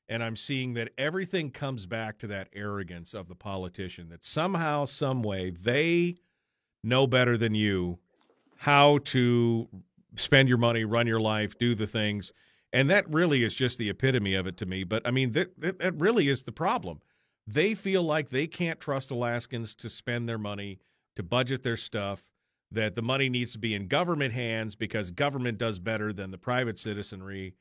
and 0.09 0.25
I'm 0.25 0.35
seeing 0.35 0.75
that 0.75 0.91
everything 0.99 1.51
comes 1.51 1.87
back 1.87 2.19
to 2.19 2.27
that 2.27 2.49
arrogance 2.53 3.15
of 3.15 3.29
the 3.29 3.37
politician 3.37 4.09
that 4.09 4.25
somehow, 4.25 4.85
some 4.85 5.23
way, 5.23 5.51
they 5.51 6.17
know 6.83 7.07
better 7.07 7.37
than 7.37 7.55
you 7.55 8.01
how 8.57 8.99
to 8.99 9.69
spend 10.17 10.49
your 10.49 10.59
money, 10.59 10.85
run 10.85 11.07
your 11.07 11.21
life, 11.21 11.57
do 11.59 11.77
the 11.77 11.87
things. 11.87 12.33
And 12.73 12.91
that 12.91 13.13
really 13.13 13.45
is 13.45 13.55
just 13.55 13.79
the 13.79 13.89
epitome 13.89 14.35
of 14.35 14.49
it 14.49 14.57
to 14.59 14.67
me. 14.67 14.83
But 14.83 15.07
I 15.07 15.13
mean, 15.13 15.33
that, 15.33 15.61
that 15.61 15.95
really 16.01 16.29
is 16.29 16.43
the 16.43 16.53
problem. 16.53 17.01
They 17.47 17.75
feel 17.75 18.03
like 18.03 18.31
they 18.31 18.49
can't 18.49 18.81
trust 18.81 19.13
Alaskans 19.13 19.77
to 19.77 19.89
spend 19.89 20.29
their 20.29 20.39
money, 20.39 20.81
to 21.21 21.29
budget 21.29 21.63
their 21.63 21.77
stuff, 21.77 22.25
that 22.73 22.95
the 22.95 23.03
money 23.03 23.29
needs 23.29 23.53
to 23.53 23.59
be 23.59 23.75
in 23.75 23.87
government 23.87 24.33
hands 24.33 24.75
because 24.75 25.11
government 25.11 25.59
does 25.59 25.79
better 25.79 26.13
than 26.13 26.31
the 26.31 26.39
private 26.39 26.79
citizenry. 26.79 27.55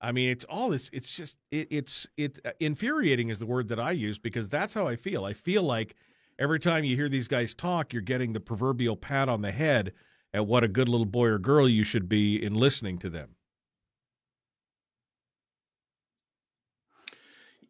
I 0.00 0.12
mean, 0.12 0.30
it's 0.30 0.44
all 0.44 0.68
this. 0.68 0.90
It's 0.92 1.16
just 1.16 1.38
it, 1.50 1.68
it's 1.70 2.06
it 2.16 2.38
uh, 2.44 2.50
infuriating 2.60 3.30
is 3.30 3.38
the 3.38 3.46
word 3.46 3.68
that 3.68 3.80
I 3.80 3.92
use 3.92 4.18
because 4.18 4.48
that's 4.48 4.74
how 4.74 4.86
I 4.86 4.96
feel. 4.96 5.24
I 5.24 5.32
feel 5.32 5.62
like 5.62 5.94
every 6.38 6.58
time 6.58 6.84
you 6.84 6.96
hear 6.96 7.08
these 7.08 7.28
guys 7.28 7.54
talk, 7.54 7.92
you're 7.92 8.02
getting 8.02 8.32
the 8.32 8.40
proverbial 8.40 8.96
pat 8.96 9.28
on 9.28 9.40
the 9.40 9.52
head 9.52 9.92
at 10.34 10.46
what 10.46 10.64
a 10.64 10.68
good 10.68 10.88
little 10.88 11.06
boy 11.06 11.26
or 11.28 11.38
girl 11.38 11.68
you 11.68 11.84
should 11.84 12.08
be 12.08 12.42
in 12.42 12.54
listening 12.54 12.98
to 12.98 13.08
them. 13.08 13.36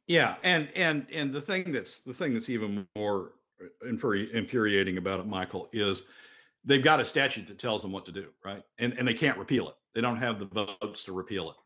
Yeah, 0.08 0.36
and 0.42 0.68
and 0.74 1.06
and 1.12 1.32
the 1.32 1.40
thing 1.40 1.72
that's 1.72 1.98
the 2.00 2.14
thing 2.14 2.34
that's 2.34 2.48
even 2.48 2.86
more 2.96 3.32
infuriating 3.86 4.98
about 4.98 5.20
it, 5.20 5.26
Michael, 5.26 5.68
is 5.72 6.02
they've 6.64 6.82
got 6.82 7.00
a 7.00 7.04
statute 7.04 7.46
that 7.46 7.58
tells 7.58 7.82
them 7.82 7.92
what 7.92 8.04
to 8.06 8.12
do, 8.12 8.26
right? 8.44 8.62
And 8.78 8.92
and 8.98 9.06
they 9.06 9.14
can't 9.14 9.38
repeal 9.38 9.68
it. 9.68 9.74
They 9.94 10.00
don't 10.00 10.16
have 10.16 10.38
the 10.38 10.46
votes 10.46 11.04
to 11.04 11.12
repeal 11.12 11.50
it. 11.50 11.56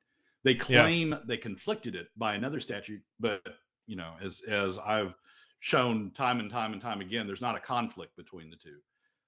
They 0.42 0.54
claim 0.54 1.10
yeah. 1.10 1.18
they 1.26 1.36
conflicted 1.36 1.94
it 1.94 2.08
by 2.16 2.34
another 2.34 2.60
statute, 2.60 3.02
but 3.18 3.42
you 3.86 3.96
know, 3.96 4.14
as 4.22 4.42
as 4.48 4.78
I've 4.78 5.14
shown 5.60 6.10
time 6.12 6.40
and 6.40 6.50
time 6.50 6.72
and 6.72 6.80
time 6.80 7.00
again, 7.00 7.26
there's 7.26 7.40
not 7.40 7.56
a 7.56 7.60
conflict 7.60 8.16
between 8.16 8.50
the 8.50 8.56
two. 8.56 8.78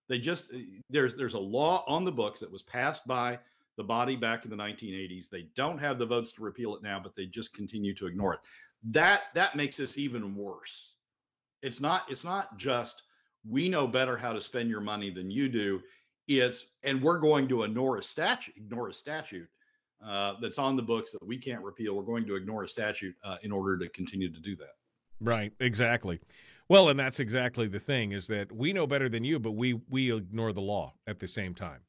They 0.08 0.18
just 0.18 0.44
eh, 0.54 0.80
there's 0.88 1.14
there's 1.14 1.34
a 1.34 1.38
law 1.38 1.84
on 1.86 2.04
the 2.04 2.12
books 2.12 2.40
that 2.40 2.50
was 2.50 2.62
passed 2.62 3.06
by 3.06 3.38
the 3.76 3.84
body 3.84 4.16
back 4.16 4.44
in 4.44 4.50
the 4.50 4.56
1980s. 4.56 5.28
They 5.28 5.46
don't 5.56 5.78
have 5.78 5.98
the 5.98 6.06
votes 6.06 6.32
to 6.32 6.42
repeal 6.42 6.74
it 6.76 6.82
now, 6.82 7.00
but 7.00 7.16
they 7.16 7.26
just 7.26 7.54
continue 7.54 7.94
to 7.94 8.06
ignore 8.06 8.34
it. 8.34 8.40
That 8.84 9.24
that 9.34 9.56
makes 9.56 9.76
this 9.76 9.98
even 9.98 10.34
worse. 10.34 10.94
It's 11.62 11.80
not 11.80 12.04
it's 12.08 12.24
not 12.24 12.56
just 12.56 13.02
we 13.48 13.68
know 13.68 13.86
better 13.86 14.16
how 14.16 14.32
to 14.32 14.40
spend 14.40 14.68
your 14.68 14.80
money 14.80 15.10
than 15.10 15.30
you 15.30 15.48
do. 15.48 15.80
It's 16.28 16.66
and 16.82 17.02
we're 17.02 17.18
going 17.18 17.48
to 17.48 17.62
ignore 17.62 17.98
a 17.98 18.02
statute 18.02 18.54
ignore 18.56 18.88
a 18.88 18.94
statute 18.94 19.48
uh, 20.04 20.34
that's 20.40 20.58
on 20.58 20.76
the 20.76 20.82
books 20.82 21.12
that 21.12 21.24
we 21.26 21.38
can't 21.38 21.62
repeal. 21.62 21.94
We're 21.94 22.02
going 22.02 22.26
to 22.26 22.36
ignore 22.36 22.64
a 22.64 22.68
statute 22.68 23.14
uh, 23.24 23.36
in 23.42 23.52
order 23.52 23.78
to 23.78 23.88
continue 23.90 24.32
to 24.32 24.40
do 24.40 24.56
that. 24.56 24.74
Right, 25.20 25.52
exactly. 25.60 26.20
Well, 26.68 26.88
and 26.88 26.98
that's 26.98 27.20
exactly 27.20 27.68
the 27.68 27.78
thing 27.78 28.12
is 28.12 28.26
that 28.26 28.50
we 28.50 28.72
know 28.72 28.86
better 28.86 29.08
than 29.08 29.24
you, 29.24 29.38
but 29.38 29.52
we 29.52 29.80
we 29.88 30.12
ignore 30.12 30.52
the 30.52 30.60
law 30.60 30.94
at 31.06 31.18
the 31.18 31.28
same 31.28 31.54
time, 31.54 31.80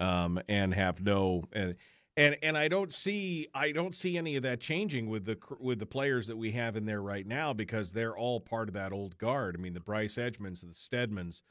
um, 0.00 0.40
and 0.48 0.74
have 0.74 1.00
no 1.00 1.44
and 1.52 1.76
and 2.16 2.36
and 2.42 2.56
I 2.56 2.68
don't 2.68 2.92
see 2.92 3.48
I 3.54 3.72
don't 3.72 3.94
see 3.94 4.16
any 4.16 4.36
of 4.36 4.42
that 4.44 4.60
changing 4.60 5.08
with 5.08 5.24
the 5.24 5.38
with 5.58 5.78
the 5.78 5.86
players 5.86 6.26
that 6.28 6.36
we 6.36 6.52
have 6.52 6.76
in 6.76 6.86
there 6.86 7.02
right 7.02 7.26
now 7.26 7.52
because 7.52 7.92
they're 7.92 8.16
all 8.16 8.40
part 8.40 8.68
of 8.68 8.74
that 8.74 8.92
old 8.92 9.18
guard. 9.18 9.56
I 9.58 9.60
mean, 9.60 9.74
the 9.74 9.80
Bryce 9.80 10.16
Edgmons, 10.16 10.60
the 10.60 10.68
Stedmans, 10.68 11.42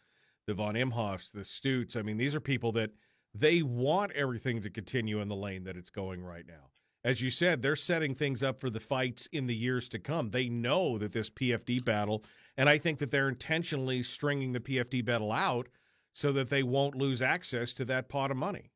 the 0.48 0.54
von 0.54 0.76
Imhofs, 0.76 1.32
the 1.32 1.42
Stutes. 1.42 1.98
I 1.98 2.02
mean, 2.02 2.18
these 2.18 2.36
are 2.36 2.40
people 2.40 2.72
that 2.74 2.92
they 3.34 3.62
want 3.62 4.12
everything 4.14 4.62
to 4.62 4.70
continue 4.70 5.20
in 5.20 5.28
the 5.28 5.36
lane 5.36 5.64
that 5.64 5.78
it's 5.78 5.90
going 5.90 6.24
right 6.24 6.46
now. 6.48 6.70
As 7.06 7.22
you 7.22 7.30
said, 7.30 7.62
they're 7.62 7.76
setting 7.76 8.16
things 8.16 8.44
up 8.44 8.62
for 8.62 8.70
the 8.70 8.80
fights 8.80 9.28
in 9.34 9.46
the 9.46 9.56
years 9.56 9.90
to 9.90 10.00
come. 10.00 10.30
They 10.30 10.48
know 10.48 10.98
that 10.98 11.12
this 11.12 11.30
PFD 11.30 11.84
battle, 11.84 12.24
and 12.56 12.70
I 12.70 12.78
think 12.78 13.00
that 13.00 13.12
they're 13.12 13.28
intentionally 13.28 14.04
stringing 14.04 14.54
the 14.54 14.62
PFD 14.62 15.04
battle 15.04 15.34
out 15.34 15.68
so 16.14 16.32
that 16.32 16.50
they 16.50 16.64
won't 16.64 16.96
lose 16.96 17.22
access 17.22 17.74
to 17.74 17.86
that 17.86 18.08
pot 18.08 18.32
of 18.32 18.38
money. 18.38 18.72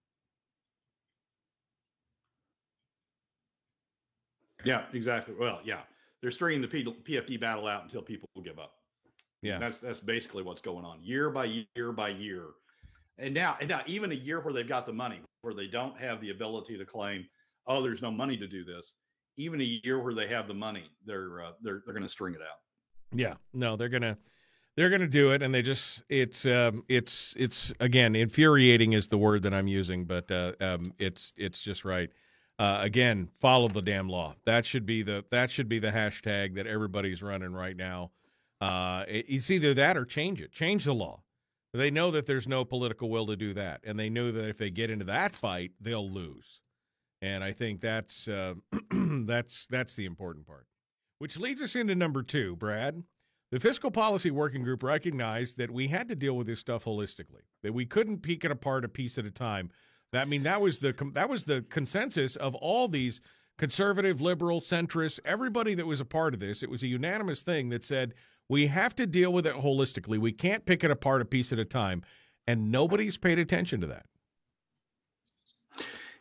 Yeah, 4.63 4.83
exactly. 4.93 5.35
Well, 5.39 5.59
yeah, 5.63 5.81
they're 6.21 6.31
stringing 6.31 6.61
the 6.61 6.67
PFD 6.67 7.39
battle 7.39 7.67
out 7.67 7.83
until 7.83 8.01
people 8.01 8.27
give 8.43 8.59
up. 8.59 8.73
Yeah, 9.41 9.59
that's 9.59 9.79
that's 9.79 9.99
basically 9.99 10.43
what's 10.43 10.61
going 10.61 10.83
on 10.83 11.03
year 11.03 11.29
by 11.29 11.63
year 11.75 11.91
by 11.91 12.09
year. 12.09 12.45
And 13.19 13.33
now, 13.33 13.57
and 13.59 13.69
now, 13.69 13.81
even 13.87 14.11
a 14.11 14.15
year 14.15 14.39
where 14.39 14.53
they've 14.53 14.67
got 14.67 14.85
the 14.85 14.93
money, 14.93 15.21
where 15.41 15.53
they 15.53 15.67
don't 15.67 15.97
have 15.99 16.21
the 16.21 16.31
ability 16.31 16.77
to 16.77 16.85
claim, 16.85 17.27
"Oh, 17.65 17.81
there's 17.81 18.01
no 18.01 18.11
money 18.11 18.37
to 18.37 18.47
do 18.47 18.63
this." 18.63 18.95
Even 19.37 19.61
a 19.61 19.79
year 19.83 19.99
where 20.01 20.13
they 20.13 20.27
have 20.27 20.47
the 20.47 20.53
money, 20.53 20.89
they're 21.05 21.43
uh, 21.43 21.51
they're 21.61 21.81
they're 21.85 21.93
going 21.93 22.03
to 22.03 22.09
string 22.09 22.33
it 22.33 22.41
out. 22.41 22.59
Yeah, 23.11 23.35
no, 23.53 23.75
they're 23.75 23.89
gonna 23.89 24.17
they're 24.75 24.89
gonna 24.89 25.07
do 25.07 25.31
it, 25.31 25.41
and 25.41 25.53
they 25.53 25.61
just 25.61 26.03
it's 26.09 26.45
um, 26.45 26.83
it's 26.89 27.35
it's 27.37 27.73
again 27.79 28.15
infuriating 28.15 28.93
is 28.93 29.07
the 29.07 29.17
word 29.17 29.43
that 29.43 29.53
I'm 29.53 29.67
using, 29.67 30.05
but 30.05 30.29
uh, 30.31 30.53
um, 30.59 30.93
it's 30.97 31.33
it's 31.37 31.61
just 31.61 31.85
right. 31.85 32.09
Uh, 32.59 32.79
again, 32.81 33.29
follow 33.39 33.67
the 33.67 33.81
damn 33.81 34.09
law. 34.09 34.35
That 34.45 34.65
should 34.65 34.85
be 34.85 35.03
the 35.03 35.23
that 35.31 35.51
should 35.51 35.69
be 35.69 35.79
the 35.79 35.91
hashtag 35.91 36.55
that 36.55 36.65
everybody's 36.65 37.21
running 37.21 37.53
right 37.53 37.75
now. 37.75 38.11
Uh, 38.59 39.03
it's 39.07 39.51
either 39.51 39.73
that 39.75 39.95
or 39.95 40.05
change 40.05 40.41
it. 40.41 40.51
Change 40.51 40.85
the 40.85 40.93
law. 40.93 41.21
They 41.73 41.91
know 41.91 42.09
that 42.11 42.25
there's 42.25 42.47
no 42.47 42.65
political 42.65 43.09
will 43.09 43.27
to 43.27 43.35
do 43.35 43.53
that, 43.53 43.81
and 43.83 43.99
they 43.99 44.09
know 44.09 44.31
that 44.31 44.49
if 44.49 44.57
they 44.57 44.71
get 44.71 44.89
into 44.89 45.05
that 45.05 45.35
fight, 45.35 45.71
they'll 45.79 46.09
lose. 46.09 46.61
And 47.21 47.43
I 47.43 47.51
think 47.51 47.81
that's 47.81 48.27
uh, 48.27 48.55
that's 48.91 49.67
that's 49.67 49.95
the 49.95 50.05
important 50.05 50.47
part. 50.47 50.65
Which 51.19 51.37
leads 51.37 51.61
us 51.61 51.75
into 51.75 51.93
number 51.93 52.23
two, 52.23 52.55
Brad. 52.55 53.03
The 53.51 53.59
fiscal 53.59 53.91
policy 53.91 54.29
working 54.29 54.63
group 54.63 54.83
recognized 54.83 55.57
that 55.57 55.71
we 55.71 55.87
had 55.87 56.09
to 56.09 56.15
deal 56.15 56.35
with 56.35 56.47
this 56.47 56.59
stuff 56.59 56.83
holistically. 56.83 57.43
That 57.63 57.73
we 57.73 57.85
couldn't 57.85 58.21
pick 58.21 58.43
it 58.43 58.51
apart 58.51 58.83
a 58.83 58.89
piece 58.89 59.17
at 59.17 59.25
a 59.25 59.31
time. 59.31 59.69
I 60.13 60.25
mean 60.25 60.43
that 60.43 60.61
was 60.61 60.79
the 60.79 60.93
that 61.13 61.29
was 61.29 61.45
the 61.45 61.63
consensus 61.69 62.35
of 62.35 62.55
all 62.55 62.87
these 62.87 63.21
conservative, 63.57 64.21
liberal, 64.21 64.59
centrist, 64.59 65.19
everybody 65.25 65.73
that 65.73 65.85
was 65.85 65.99
a 65.99 66.05
part 66.05 66.33
of 66.33 66.39
this. 66.39 66.63
It 66.63 66.69
was 66.69 66.83
a 66.83 66.87
unanimous 66.87 67.41
thing 67.41 67.69
that 67.69 67.83
said 67.83 68.13
We 68.49 68.67
have 68.67 68.95
to 68.95 69.05
deal 69.07 69.33
with 69.33 69.45
it 69.45 69.55
holistically. 69.55 70.17
We 70.17 70.31
can't 70.31 70.65
pick 70.65 70.83
it 70.83 70.91
apart 70.91 71.21
a 71.21 71.25
piece 71.25 71.51
at 71.51 71.59
a 71.59 71.65
time, 71.65 72.03
and 72.47 72.71
nobody's 72.71 73.17
paid 73.17 73.39
attention 73.39 73.81
to 73.81 73.87
that. 73.87 74.05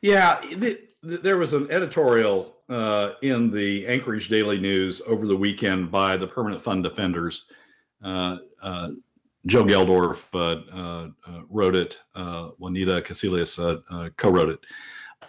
Yeah, 0.02 0.40
the, 0.40 0.80
the, 1.02 1.18
there 1.18 1.38
was 1.38 1.54
an 1.54 1.70
editorial 1.70 2.56
uh, 2.68 3.12
in 3.22 3.50
the 3.50 3.86
Anchorage 3.86 4.28
Daily 4.28 4.58
News 4.58 5.00
over 5.06 5.26
the 5.26 5.36
weekend 5.36 5.90
by 5.90 6.16
the 6.16 6.26
Permanent 6.26 6.62
Fund 6.62 6.82
Defenders. 6.82 7.46
Uh, 8.02 8.38
uh, 8.60 8.90
Joe 9.46 9.64
Geldhof 9.64 10.22
uh, 10.34 10.38
uh, 10.76 11.08
uh, 11.26 11.40
wrote 11.48 11.76
it. 11.76 11.98
Juanita 12.58 13.00
Casilius 13.02 13.56
co-wrote 14.16 14.50
it. 14.50 14.60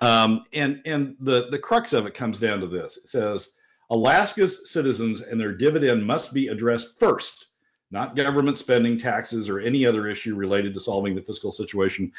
Um, 0.01 0.43
and 0.53 0.81
and 0.85 1.15
the 1.19 1.47
the 1.49 1.59
crux 1.59 1.93
of 1.93 2.05
it 2.05 2.13
comes 2.13 2.39
down 2.39 2.59
to 2.59 2.67
this: 2.67 2.97
it 2.97 3.09
says 3.09 3.53
Alaska's 3.89 4.69
citizens 4.69 5.21
and 5.21 5.39
their 5.39 5.53
dividend 5.53 6.05
must 6.05 6.33
be 6.33 6.47
addressed 6.47 6.99
first, 6.99 7.47
not 7.89 8.15
government 8.15 8.57
spending, 8.57 8.97
taxes, 8.97 9.47
or 9.49 9.59
any 9.59 9.85
other 9.85 10.07
issue 10.07 10.35
related 10.35 10.73
to 10.73 10.79
solving 10.79 11.15
the 11.15 11.21
fiscal 11.21 11.51
situation 11.51 12.11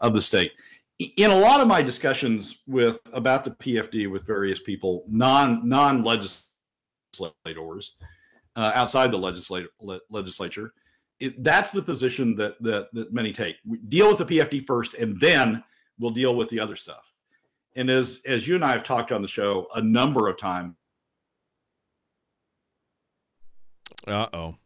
of 0.00 0.12
the 0.14 0.20
state. 0.20 0.52
In 1.16 1.30
a 1.30 1.38
lot 1.38 1.60
of 1.60 1.66
my 1.66 1.82
discussions 1.82 2.62
with 2.66 3.00
about 3.12 3.42
the 3.42 3.50
PFD 3.50 4.10
with 4.10 4.26
various 4.26 4.60
people, 4.60 5.04
non 5.08 5.68
non 5.68 6.04
legislators 6.04 6.44
uh, 8.56 8.72
outside 8.74 9.10
the 9.10 9.18
legislature, 9.18 9.68
legislature, 10.10 10.72
it, 11.20 11.42
that's 11.42 11.70
the 11.70 11.82
position 11.82 12.36
that, 12.36 12.60
that 12.62 12.92
that 12.92 13.12
many 13.12 13.32
take. 13.32 13.56
We 13.66 13.78
deal 13.78 14.08
with 14.08 14.18
the 14.18 14.38
PFD 14.38 14.66
first, 14.66 14.94
and 14.94 15.18
then 15.20 15.62
we'll 15.98 16.10
deal 16.10 16.34
with 16.34 16.48
the 16.48 16.60
other 16.60 16.76
stuff. 16.76 17.04
And 17.76 17.90
as 17.90 18.20
as 18.26 18.46
you 18.46 18.54
and 18.54 18.64
I 18.64 18.72
have 18.72 18.84
talked 18.84 19.12
on 19.12 19.22
the 19.22 19.28
show 19.28 19.68
a 19.74 19.80
number 19.80 20.28
of 20.28 20.38
times. 20.38 20.74
Uh 24.06 24.26
oh. 24.32 24.56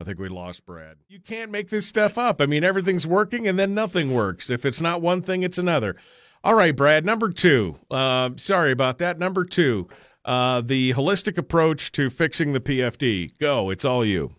I 0.00 0.04
think 0.04 0.20
we 0.20 0.28
lost 0.28 0.64
Brad. 0.64 0.96
You 1.08 1.18
can't 1.18 1.50
make 1.50 1.70
this 1.70 1.86
stuff 1.86 2.18
up. 2.18 2.40
I 2.40 2.46
mean, 2.46 2.62
everything's 2.62 3.06
working 3.06 3.48
and 3.48 3.58
then 3.58 3.74
nothing 3.74 4.12
works. 4.12 4.48
If 4.48 4.64
it's 4.64 4.80
not 4.80 5.02
one 5.02 5.22
thing, 5.22 5.42
it's 5.42 5.58
another. 5.58 5.96
All 6.44 6.54
right, 6.54 6.74
Brad. 6.74 7.04
Number 7.04 7.30
two. 7.30 7.74
Uh, 7.90 8.30
sorry 8.36 8.70
about 8.70 8.98
that. 8.98 9.18
Number 9.18 9.44
two. 9.44 9.88
Uh, 10.24 10.60
the 10.60 10.92
holistic 10.92 11.36
approach 11.36 11.90
to 11.92 12.10
fixing 12.10 12.52
the 12.52 12.60
PFD. 12.60 13.36
Go. 13.38 13.70
It's 13.70 13.84
all 13.84 14.04
you. 14.04 14.37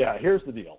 Yeah. 0.00 0.16
Here's 0.18 0.42
the 0.46 0.52
deal. 0.52 0.78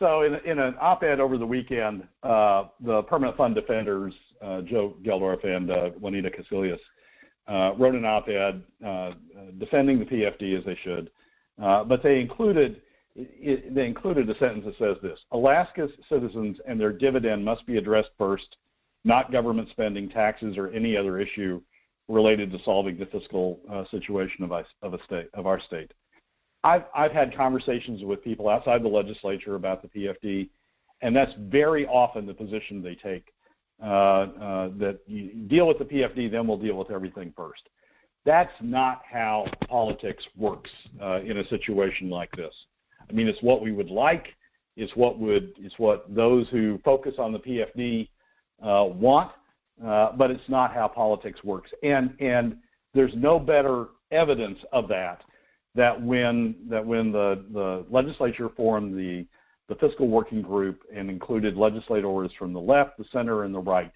So, 0.00 0.22
in, 0.22 0.34
in 0.44 0.58
an 0.58 0.74
op-ed 0.80 1.20
over 1.20 1.38
the 1.38 1.46
weekend, 1.46 2.02
uh, 2.24 2.64
the 2.80 3.02
permanent 3.04 3.36
fund 3.36 3.54
defenders, 3.54 4.12
uh, 4.42 4.62
Joe 4.62 4.96
Geldhof 5.04 5.46
and 5.46 5.70
uh, 5.70 5.90
Juanita 5.90 6.30
Casilius, 6.30 6.80
uh, 7.46 7.76
wrote 7.78 7.94
an 7.94 8.04
op-ed 8.04 8.62
uh, 8.84 9.12
defending 9.58 10.00
the 10.00 10.04
PFD 10.04 10.58
as 10.58 10.64
they 10.64 10.76
should, 10.82 11.10
uh, 11.62 11.84
but 11.84 12.02
they 12.02 12.20
included 12.20 12.82
it, 13.14 13.72
they 13.72 13.86
included 13.86 14.28
a 14.28 14.36
sentence 14.36 14.64
that 14.66 14.76
says 14.78 14.96
this: 15.00 15.18
Alaska's 15.30 15.92
citizens 16.08 16.58
and 16.66 16.78
their 16.78 16.92
dividend 16.92 17.44
must 17.44 17.64
be 17.66 17.78
addressed 17.78 18.10
first, 18.18 18.56
not 19.04 19.30
government 19.30 19.68
spending, 19.70 20.10
taxes, 20.10 20.58
or 20.58 20.68
any 20.72 20.96
other 20.96 21.20
issue 21.20 21.62
related 22.08 22.50
to 22.50 22.58
solving 22.64 22.98
the 22.98 23.06
fiscal 23.06 23.60
situation 23.92 24.44
of, 24.44 24.52
of 24.82 24.92
a 24.92 25.02
state 25.04 25.28
of 25.34 25.46
our 25.46 25.60
state. 25.60 25.92
I've, 26.66 26.84
I've 26.96 27.12
had 27.12 27.36
conversations 27.36 28.02
with 28.02 28.24
people 28.24 28.48
outside 28.48 28.82
the 28.82 28.88
legislature 28.88 29.54
about 29.54 29.82
the 29.82 29.88
PFD, 29.88 30.48
and 31.00 31.14
that's 31.14 31.30
very 31.38 31.86
often 31.86 32.26
the 32.26 32.34
position 32.34 32.82
they 32.82 32.96
take. 32.96 33.32
Uh, 33.82 33.86
uh, 33.86 34.68
that 34.78 34.98
you 35.06 35.28
deal 35.48 35.68
with 35.68 35.78
the 35.78 35.84
PFD, 35.84 36.30
then 36.30 36.46
we'll 36.46 36.56
deal 36.56 36.76
with 36.76 36.90
everything 36.90 37.30
first. 37.36 37.60
That's 38.24 38.52
not 38.62 39.02
how 39.08 39.46
politics 39.68 40.24
works 40.34 40.70
uh, 41.00 41.20
in 41.20 41.36
a 41.36 41.48
situation 41.48 42.08
like 42.08 42.30
this. 42.32 42.54
I 43.08 43.12
mean, 43.12 43.28
it's 43.28 43.42
what 43.42 43.60
we 43.60 43.72
would 43.72 43.90
like. 43.90 44.28
It's 44.78 44.96
what 44.96 45.18
would 45.18 45.52
it's 45.58 45.78
what 45.78 46.06
those 46.12 46.48
who 46.48 46.80
focus 46.86 47.16
on 47.18 47.34
the 47.34 47.38
PFD 47.38 48.08
uh, 48.62 48.86
want, 48.86 49.30
uh, 49.86 50.12
but 50.12 50.30
it's 50.30 50.48
not 50.48 50.72
how 50.72 50.88
politics 50.88 51.44
works. 51.44 51.70
And 51.82 52.14
and 52.18 52.56
there's 52.94 53.12
no 53.14 53.38
better 53.38 53.88
evidence 54.10 54.58
of 54.72 54.88
that 54.88 55.20
that 55.76 56.00
when 56.02 56.56
that 56.68 56.84
when 56.84 57.12
the, 57.12 57.44
the 57.52 57.84
legislature 57.90 58.48
formed 58.56 58.98
the 58.98 59.26
the 59.68 59.74
fiscal 59.76 60.08
working 60.08 60.42
group 60.42 60.82
and 60.94 61.10
included 61.10 61.56
legislators 61.56 62.30
from 62.38 62.52
the 62.52 62.60
left, 62.60 62.96
the 62.98 63.04
center, 63.12 63.44
and 63.44 63.54
the 63.54 63.60
right. 63.60 63.92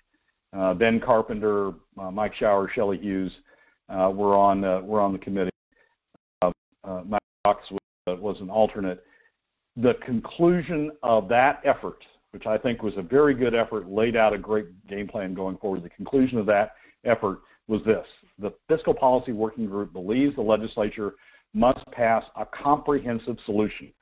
Uh, 0.53 0.75
ben 0.75 1.01
Carpenter, 1.01 1.73
uh, 1.99 2.11
Mike 2.11 2.35
Shower, 2.35 2.69
Shelley 2.75 2.99
Hughes 2.99 3.31
uh, 3.89 4.11
were 4.13 4.37
on 4.37 4.65
uh, 4.65 4.81
were 4.81 5.01
on 5.01 5.13
the 5.13 5.19
committee. 5.19 5.51
Uh, 6.43 6.51
uh, 6.85 7.03
Mike 7.07 7.21
Fox 7.45 7.65
was, 7.71 8.19
was 8.21 8.37
an 8.41 8.51
alternate. 8.51 9.05
The 9.77 9.95
conclusion 10.05 10.91
of 11.05 11.29
that 11.29 11.61
effort, 11.65 12.05
which 12.33 12.47
I 12.47 12.59
think 12.59 12.83
was 12.83 12.95
a 12.97 13.03
very 13.03 13.35
good 13.35 13.55
effort, 13.55 13.89
laid 13.89 14.17
out 14.17 14.33
a 14.33 14.39
great 14.39 14.67
game 14.89 15.07
plan 15.07 15.35
going 15.35 15.57
forward. 15.59 15.85
The 15.85 15.91
conclusion 15.91 16.39
of 16.39 16.47
that 16.47 16.73
effort 17.05 17.41
was 17.69 17.81
this: 17.87 18.07
the 18.41 18.53
fiscal 18.69 18.93
policy 18.93 19.33
working 19.33 19.67
group 19.67 19.93
believes 19.93 20.35
the 20.35 20.43
legislature 20.43 21.15
must 21.55 21.85
pass 21.93 22.25
a 22.37 22.47
comprehensive 22.47 23.37
solution. 23.45 23.93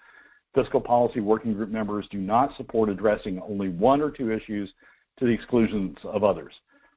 Fiscal 0.55 0.81
policy 0.81 1.21
working 1.21 1.55
group 1.55 1.71
members 1.71 2.07
do 2.11 2.19
not 2.19 2.57
support 2.57 2.89
addressing 2.89 3.41
only 3.41 3.69
one 3.69 4.01
or 4.01 4.11
two 4.11 4.33
issues 4.33 4.71
to 5.19 5.27
the 5.27 5.33
exclusions 5.33 5.97
of 6.05 6.25
others. 6.25 6.53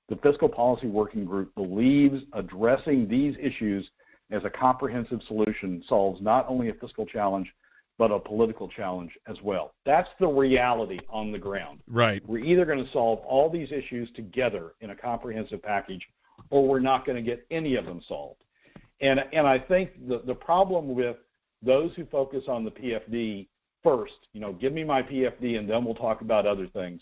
The 0.09 0.15
fiscal 0.17 0.49
policy 0.49 0.87
working 0.87 1.25
group 1.25 1.53
believes 1.55 2.21
addressing 2.33 3.07
these 3.07 3.35
issues 3.39 3.87
as 4.31 4.43
a 4.45 4.49
comprehensive 4.49 5.19
solution 5.27 5.83
solves 5.87 6.21
not 6.21 6.45
only 6.47 6.69
a 6.69 6.73
fiscal 6.75 7.05
challenge, 7.05 7.47
but 7.97 8.11
a 8.11 8.19
political 8.19 8.67
challenge 8.67 9.11
as 9.27 9.35
well. 9.43 9.73
That's 9.85 10.09
the 10.19 10.27
reality 10.27 10.99
on 11.09 11.31
the 11.31 11.37
ground. 11.37 11.81
Right. 11.87 12.21
We're 12.27 12.43
either 12.43 12.65
going 12.65 12.83
to 12.83 12.91
solve 12.91 13.19
all 13.19 13.49
these 13.49 13.71
issues 13.71 14.09
together 14.15 14.73
in 14.81 14.89
a 14.89 14.95
comprehensive 14.95 15.61
package, 15.61 16.01
or 16.49 16.67
we're 16.67 16.79
not 16.79 17.05
going 17.05 17.17
to 17.17 17.21
get 17.21 17.45
any 17.51 17.75
of 17.75 17.85
them 17.85 18.01
solved. 18.07 18.41
And, 19.01 19.19
and 19.33 19.47
I 19.47 19.57
think 19.57 20.07
the, 20.07 20.21
the 20.25 20.35
problem 20.35 20.95
with 20.95 21.17
those 21.63 21.91
who 21.95 22.05
focus 22.05 22.43
on 22.47 22.63
the 22.63 22.71
PFD 22.71 23.47
first, 23.83 24.13
you 24.33 24.39
know, 24.41 24.53
give 24.53 24.73
me 24.73 24.83
my 24.83 25.01
PFD 25.01 25.57
and 25.57 25.69
then 25.69 25.83
we'll 25.83 25.95
talk 25.95 26.21
about 26.21 26.45
other 26.45 26.67
things. 26.67 27.01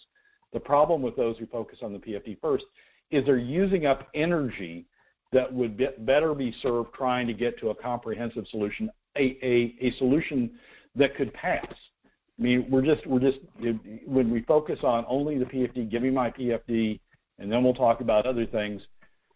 The 0.53 0.59
problem 0.59 1.01
with 1.01 1.15
those 1.15 1.38
who 1.38 1.45
focus 1.45 1.79
on 1.81 1.93
the 1.93 1.99
PFD 1.99 2.39
first 2.41 2.65
is 3.12 3.25
they're 3.25 3.38
using 3.38 3.85
up 3.85 4.07
energy 4.15 4.85
that 5.31 5.51
would 5.51 5.77
be, 5.77 5.88
better 5.99 6.33
be 6.33 6.55
served 6.62 6.93
trying 6.93 7.27
to 7.27 7.33
get 7.33 7.59
to 7.59 7.69
a 7.69 7.75
comprehensive 7.75 8.45
solution, 8.49 8.89
a, 9.17 9.38
a, 9.43 9.75
a 9.81 9.93
solution 9.97 10.51
that 10.95 11.15
could 11.15 11.33
pass. 11.33 11.67
I 11.67 12.41
mean, 12.41 12.67
we're 12.69 12.81
just 12.81 13.05
we're 13.05 13.19
just 13.19 13.38
when 14.07 14.31
we 14.31 14.41
focus 14.43 14.79
on 14.83 15.05
only 15.07 15.38
the 15.38 15.45
PFD, 15.45 15.91
give 15.91 16.01
me 16.01 16.09
my 16.09 16.31
PFD, 16.31 16.99
and 17.38 17.51
then 17.51 17.63
we'll 17.63 17.73
talk 17.73 17.99
about 17.99 18.25
other 18.25 18.45
things 18.45 18.81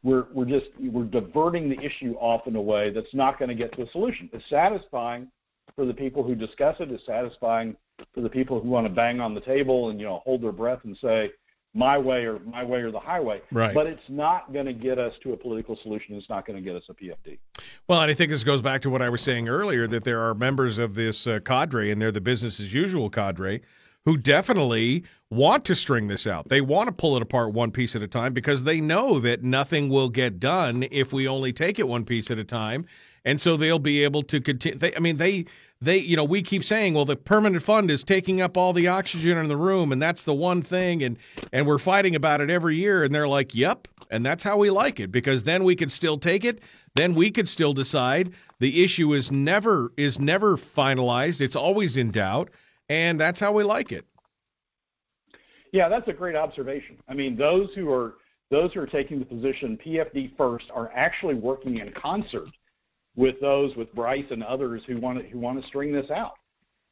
we're, 0.04 0.26
we're 0.34 0.46
just 0.46 0.66
we're 0.80 1.06
diverting 1.06 1.70
the 1.70 1.80
issue 1.80 2.14
off 2.20 2.46
in 2.48 2.56
a 2.56 2.62
way 2.62 2.92
that's 2.92 3.14
not 3.14 3.40
going 3.40 3.50
to 3.50 3.56
get 3.56 3.76
to 3.78 3.84
a 3.84 3.90
solution. 3.92 4.30
It's 4.34 4.44
satisfying 4.50 5.30
for 5.76 5.86
the 5.86 5.94
people 5.94 6.24
who 6.24 6.36
discuss 6.36 6.76
it. 6.80 6.92
It's 6.92 7.06
satisfying 7.06 7.76
for 8.14 8.22
the 8.22 8.30
people 8.30 8.60
who 8.60 8.70
want 8.70 8.86
to 8.86 8.94
bang 8.94 9.20
on 9.20 9.34
the 9.34 9.42
table 9.42 9.90
and 9.90 10.00
you 10.00 10.06
know 10.06 10.22
hold 10.26 10.44
their 10.44 10.52
breath 10.52 10.80
and 10.84 10.98
say 11.02 11.32
my 11.74 11.98
way 11.98 12.26
or 12.26 12.40
my 12.40 12.64
way 12.64 12.82
or 12.82 12.92
the 12.92 13.00
highway. 13.00 13.42
Right. 13.52 13.74
But 13.74 13.88
it's 13.88 14.04
not 14.08 14.54
going 14.54 14.66
to 14.66 14.74
get 14.74 15.00
us 15.00 15.14
to 15.24 15.34
a 15.34 15.38
political 15.38 15.78
solution. 15.82 16.16
It's 16.16 16.30
not 16.30 16.46
going 16.46 16.58
to 16.58 16.62
get 16.62 16.76
us 16.76 16.84
a 16.90 16.94
PFD. 16.94 17.40
Well, 17.88 18.02
and 18.02 18.12
I 18.12 18.14
think 18.14 18.30
this 18.30 18.44
goes 18.44 18.62
back 18.62 18.82
to 18.84 18.90
what 18.90 19.02
I 19.02 19.10
was 19.10 19.22
saying 19.22 19.50
earlier 19.50 19.88
that 19.88 20.04
there 20.04 20.22
are 20.22 20.36
members 20.36 20.78
of 20.78 20.94
this 20.94 21.26
uh, 21.26 21.40
cadre, 21.40 21.90
and 21.90 22.02
they're 22.02 22.12
the 22.12 22.22
business 22.22 22.60
as 22.60 22.74
usual 22.74 23.10
cadre, 23.10 23.62
who 24.06 24.18
definitely 24.18 25.04
want 25.30 25.66
to 25.66 25.76
string 25.76 26.08
this 26.08 26.28
out. 26.28 26.50
They 26.50 26.62
want 26.62 26.88
to 26.88 26.94
pull 26.94 27.16
it 27.16 27.22
apart 27.22 27.54
one 27.54 27.72
piece 27.72 27.96
at 27.96 28.04
a 28.04 28.08
time 28.08 28.34
because 28.34 28.64
they 28.64 28.82
know 28.82 29.20
that 29.20 29.44
nothing 29.44 29.90
will 29.90 30.10
get 30.10 30.40
done 30.40 30.86
if 30.92 31.14
we 31.14 31.28
only 31.28 31.54
take 31.54 31.80
it 31.80 31.88
one 31.88 32.06
piece 32.06 32.30
at 32.30 32.38
a 32.38 32.44
time. 32.44 32.86
And 33.26 33.40
so 33.40 33.56
they'll 33.56 33.80
be 33.80 34.04
able 34.04 34.24
to 34.24 34.42
continue. 34.42 34.92
I 34.96 35.00
mean, 35.00 35.16
they, 35.16 35.46
they, 35.82 35.98
you 35.98 36.18
know, 36.18 36.26
we 36.26 36.42
keep 36.42 36.64
saying, 36.64 36.94
well, 36.94 37.06
the 37.06 37.16
permanent 37.16 37.64
fund 37.64 37.90
is 37.90 38.04
taking 38.04 38.42
up 38.42 38.58
all 38.58 38.74
the 38.74 38.90
oxygen 38.90 39.38
in 39.38 39.48
the 39.48 39.56
room, 39.56 39.94
and 39.94 40.02
that's 40.02 40.24
the 40.24 40.34
one 40.34 40.62
thing, 40.62 41.04
and 41.04 41.18
and 41.54 41.66
we're 41.66 41.78
fighting 41.78 42.16
about 42.16 42.42
it 42.42 42.50
every 42.50 42.76
year. 42.76 43.04
And 43.04 43.16
they're 43.16 43.28
like, 43.28 43.56
yep, 43.56 43.88
and 44.12 44.26
that's 44.26 44.44
how 44.44 44.58
we 44.58 44.70
like 44.70 45.00
it 45.00 45.12
because 45.12 45.44
then 45.44 45.64
we 45.64 45.76
can 45.76 45.88
still 45.88 46.18
take 46.18 46.44
it. 46.44 46.62
Then 46.96 47.16
we 47.16 47.32
could 47.32 47.48
still 47.48 47.74
decide. 47.74 48.34
The 48.60 48.84
issue 48.84 49.14
is 49.14 49.32
never 49.32 49.94
is 49.96 50.20
never 50.20 50.58
finalized. 50.58 51.40
It's 51.40 51.56
always 51.56 51.96
in 51.96 52.12
doubt 52.12 52.50
and 52.90 53.20
that's 53.20 53.40
how 53.40 53.52
we 53.52 53.64
like 53.64 53.92
it. 53.92 54.06
Yeah, 55.72 55.90
that's 55.90 56.08
a 56.08 56.14
great 56.14 56.36
observation. 56.36 56.98
I 57.08 57.14
mean, 57.14 57.36
those 57.36 57.70
who 57.76 57.92
are 57.92 58.16
those 58.52 58.72
who 58.74 58.82
are 58.82 58.88
taking 58.88 59.18
the 59.18 59.26
position 59.26 59.80
PFD 59.84 60.38
first 60.38 60.66
are 60.72 60.92
actually 60.94 61.34
working 61.34 61.80
in 61.80 61.92
concert 61.94 62.50
with 63.16 63.40
those 63.42 63.76
with 63.76 63.94
Bryce 63.96 64.26
and 64.30 64.44
others 64.44 64.84
who 64.88 65.00
want 65.00 65.20
to, 65.20 65.28
who 65.28 65.40
want 65.40 65.60
to 65.60 65.68
string 65.68 65.92
this 65.92 66.10
out, 66.12 66.34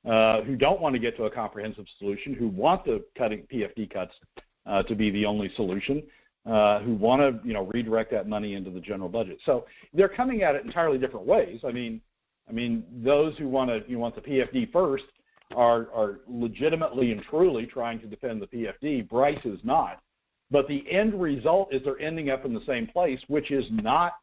uh, 0.10 0.41
who 0.41 0.56
don't 0.56 0.82
want 0.82 0.93
to 0.93 0.99
get 0.99 1.15
to 1.17 1.25
a 1.25 1.30
comprehensive 1.30 1.86
solution, 1.99 2.34
who 2.34 2.47
want 2.47 2.84
the 2.86 3.04
cutting 3.15 3.45
PFD 3.54 3.91
cuts 3.91 4.13
uh, 4.65 4.82
to 4.84 4.95
be 4.95 5.12
the 5.12 5.25
only 5.25 5.51
solution, 5.56 6.01
uh, 6.47 6.80
who 6.80 6.95
want 6.95 7.21
to 7.21 7.47
you 7.47 7.54
know 7.54 7.67
redirect 7.73 8.10
that 8.12 8.27
money 8.27 8.56
into 8.56 8.71
the 8.71 8.80
general 8.80 9.10
budget. 9.10 9.38
So 9.45 9.65
they're 9.93 10.10
coming 10.10 10.41
at 10.41 10.56
it 10.56 10.65
entirely 10.65 10.97
different 10.97 11.27
ways. 11.27 11.60
I 11.63 11.71
mean, 11.71 12.01
I 12.49 12.51
mean, 12.51 12.84
those 13.04 13.38
who 13.38 13.47
want 13.47 13.69
to 13.69 13.84
you 13.88 13.99
want 13.99 14.15
the 14.15 14.21
PFD 14.21 14.71
first 14.71 15.04
are 15.55 15.87
are 15.93 16.19
legitimately 16.27 17.11
and 17.11 17.21
truly 17.29 17.65
trying 17.65 17.99
to 17.99 18.07
defend 18.07 18.41
the 18.41 18.47
PFD. 18.47 19.07
Bryce 19.09 19.43
is 19.45 19.59
not. 19.63 20.01
But 20.49 20.67
the 20.67 20.83
end 20.91 21.19
result 21.19 21.73
is 21.73 21.81
they're 21.83 21.99
ending 21.99 22.29
up 22.29 22.45
in 22.45 22.53
the 22.53 22.65
same 22.67 22.85
place, 22.87 23.19
which 23.27 23.51
is 23.51 23.65
not 23.71 24.13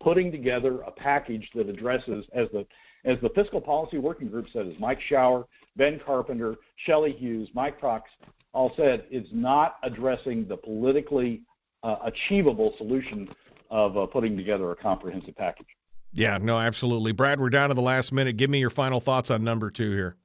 putting 0.00 0.30
together 0.30 0.82
a 0.82 0.90
package 0.90 1.48
that 1.54 1.68
addresses, 1.68 2.24
as 2.34 2.48
the 2.52 2.66
as 3.04 3.16
the 3.22 3.30
fiscal 3.30 3.60
policy 3.60 3.96
working 3.96 4.28
group 4.28 4.46
said, 4.52 4.66
as 4.66 4.74
Mike 4.78 5.00
Shower, 5.08 5.46
Ben 5.76 5.98
Carpenter, 6.04 6.56
Shelley 6.86 7.12
Hughes, 7.12 7.48
Mike 7.54 7.80
Cox 7.80 8.10
all 8.52 8.72
said, 8.76 9.04
is 9.10 9.26
not 9.32 9.76
addressing 9.82 10.46
the 10.46 10.56
politically 10.56 11.40
uh, 11.82 11.96
achievable 12.04 12.74
solution 12.76 13.28
of 13.70 13.96
uh, 13.96 14.04
putting 14.06 14.36
together 14.36 14.70
a 14.72 14.76
comprehensive 14.76 15.36
package. 15.36 15.68
Yeah, 16.12 16.38
no, 16.38 16.58
absolutely. 16.58 17.12
Brad, 17.12 17.40
we're 17.40 17.50
down 17.50 17.68
to 17.68 17.74
the 17.74 17.80
last 17.80 18.12
minute. 18.12 18.36
Give 18.36 18.50
me 18.50 18.58
your 18.58 18.70
final 18.70 19.00
thoughts 19.00 19.30
on 19.30 19.44
number 19.44 19.70
two 19.70 19.92
here. 19.92 20.16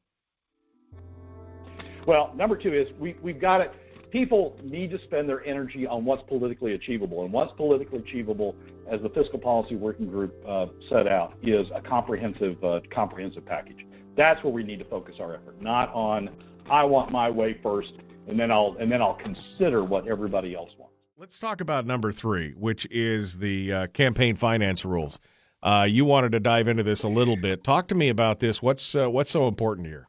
Well, 2.06 2.32
number 2.36 2.56
two 2.56 2.74
is 2.74 2.88
we, 3.00 3.16
we've 3.22 3.40
got 3.40 3.62
it 3.62 3.74
people 4.16 4.56
need 4.64 4.90
to 4.90 4.98
spend 5.04 5.28
their 5.28 5.46
energy 5.46 5.86
on 5.86 6.06
what's 6.06 6.24
politically 6.30 6.74
achievable. 6.74 7.26
And 7.26 7.34
what's 7.34 7.52
politically 7.58 8.00
achievable, 8.00 8.56
as 8.90 9.02
the 9.02 9.10
fiscal 9.10 9.38
policy 9.38 9.76
working 9.76 10.08
group 10.08 10.34
uh, 10.48 10.68
set 10.90 11.06
out, 11.06 11.34
is 11.44 11.68
a 11.76 11.82
comprehensive 11.82 12.64
uh, 12.64 12.80
comprehensive 12.90 13.46
package. 13.46 13.86
That's 14.16 14.42
where 14.42 14.54
we 14.54 14.64
need 14.64 14.80
to 14.80 14.86
focus 14.86 15.16
our 15.20 15.36
effort, 15.36 15.62
not 15.62 15.94
on 15.94 16.30
I 16.70 16.86
want 16.86 17.12
my 17.12 17.30
way 17.30 17.60
first, 17.62 17.92
and 18.30 18.40
then 18.40 18.52
I'll 18.52 18.78
and 18.80 18.90
then 18.90 19.02
I'll 19.02 19.20
consider 19.22 19.84
what 19.84 20.08
everybody 20.08 20.56
else 20.56 20.72
wants. 20.78 20.96
Let's 21.18 21.38
talk 21.38 21.60
about 21.60 21.86
number 21.86 22.14
three, 22.14 22.54
which 22.54 22.88
is 22.92 23.38
the 23.40 23.74
uh, 23.74 23.88
campaign 23.88 24.38
finance 24.38 24.86
rules. 24.86 25.20
Uh, 25.62 25.86
you 25.90 26.06
wanted 26.06 26.32
to 26.34 26.40
dive 26.40 26.70
into 26.70 26.84
this 26.84 27.04
a 27.04 27.10
little 27.10 27.36
bit. 27.36 27.66
Talk 27.66 27.90
to 27.90 27.96
me 27.96 28.08
about 28.08 28.40
this. 28.40 28.62
What's 28.62 28.96
uh, 28.96 29.10
what's 29.10 29.32
so 29.32 29.50
important 29.50 29.88
here? 29.88 30.08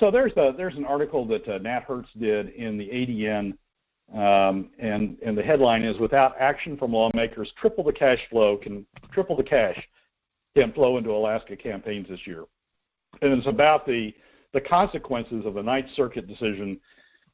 So 0.00 0.10
there's 0.10 0.32
a 0.36 0.52
there's 0.56 0.76
an 0.76 0.84
article 0.84 1.26
that 1.26 1.46
uh, 1.48 1.58
Nat 1.58 1.84
Herz 1.86 2.06
did 2.18 2.50
in 2.50 2.78
the 2.78 2.86
ADN, 2.86 3.56
um, 4.14 4.70
and 4.78 5.16
and 5.24 5.36
the 5.36 5.42
headline 5.42 5.84
is 5.84 5.98
"Without 5.98 6.34
action 6.38 6.76
from 6.76 6.92
lawmakers, 6.92 7.50
triple 7.60 7.82
the 7.84 7.92
cash 7.92 8.20
flow 8.30 8.56
can 8.56 8.86
triple 9.12 9.36
the 9.36 9.42
cash 9.42 9.76
can 10.56 10.72
flow 10.72 10.98
into 10.98 11.10
Alaska 11.10 11.56
campaigns 11.56 12.08
this 12.08 12.26
year," 12.26 12.44
and 13.22 13.32
it's 13.32 13.46
about 13.46 13.86
the 13.86 14.14
the 14.52 14.60
consequences 14.60 15.44
of 15.44 15.54
the 15.54 15.62
Ninth 15.62 15.88
Circuit 15.96 16.28
decision 16.28 16.78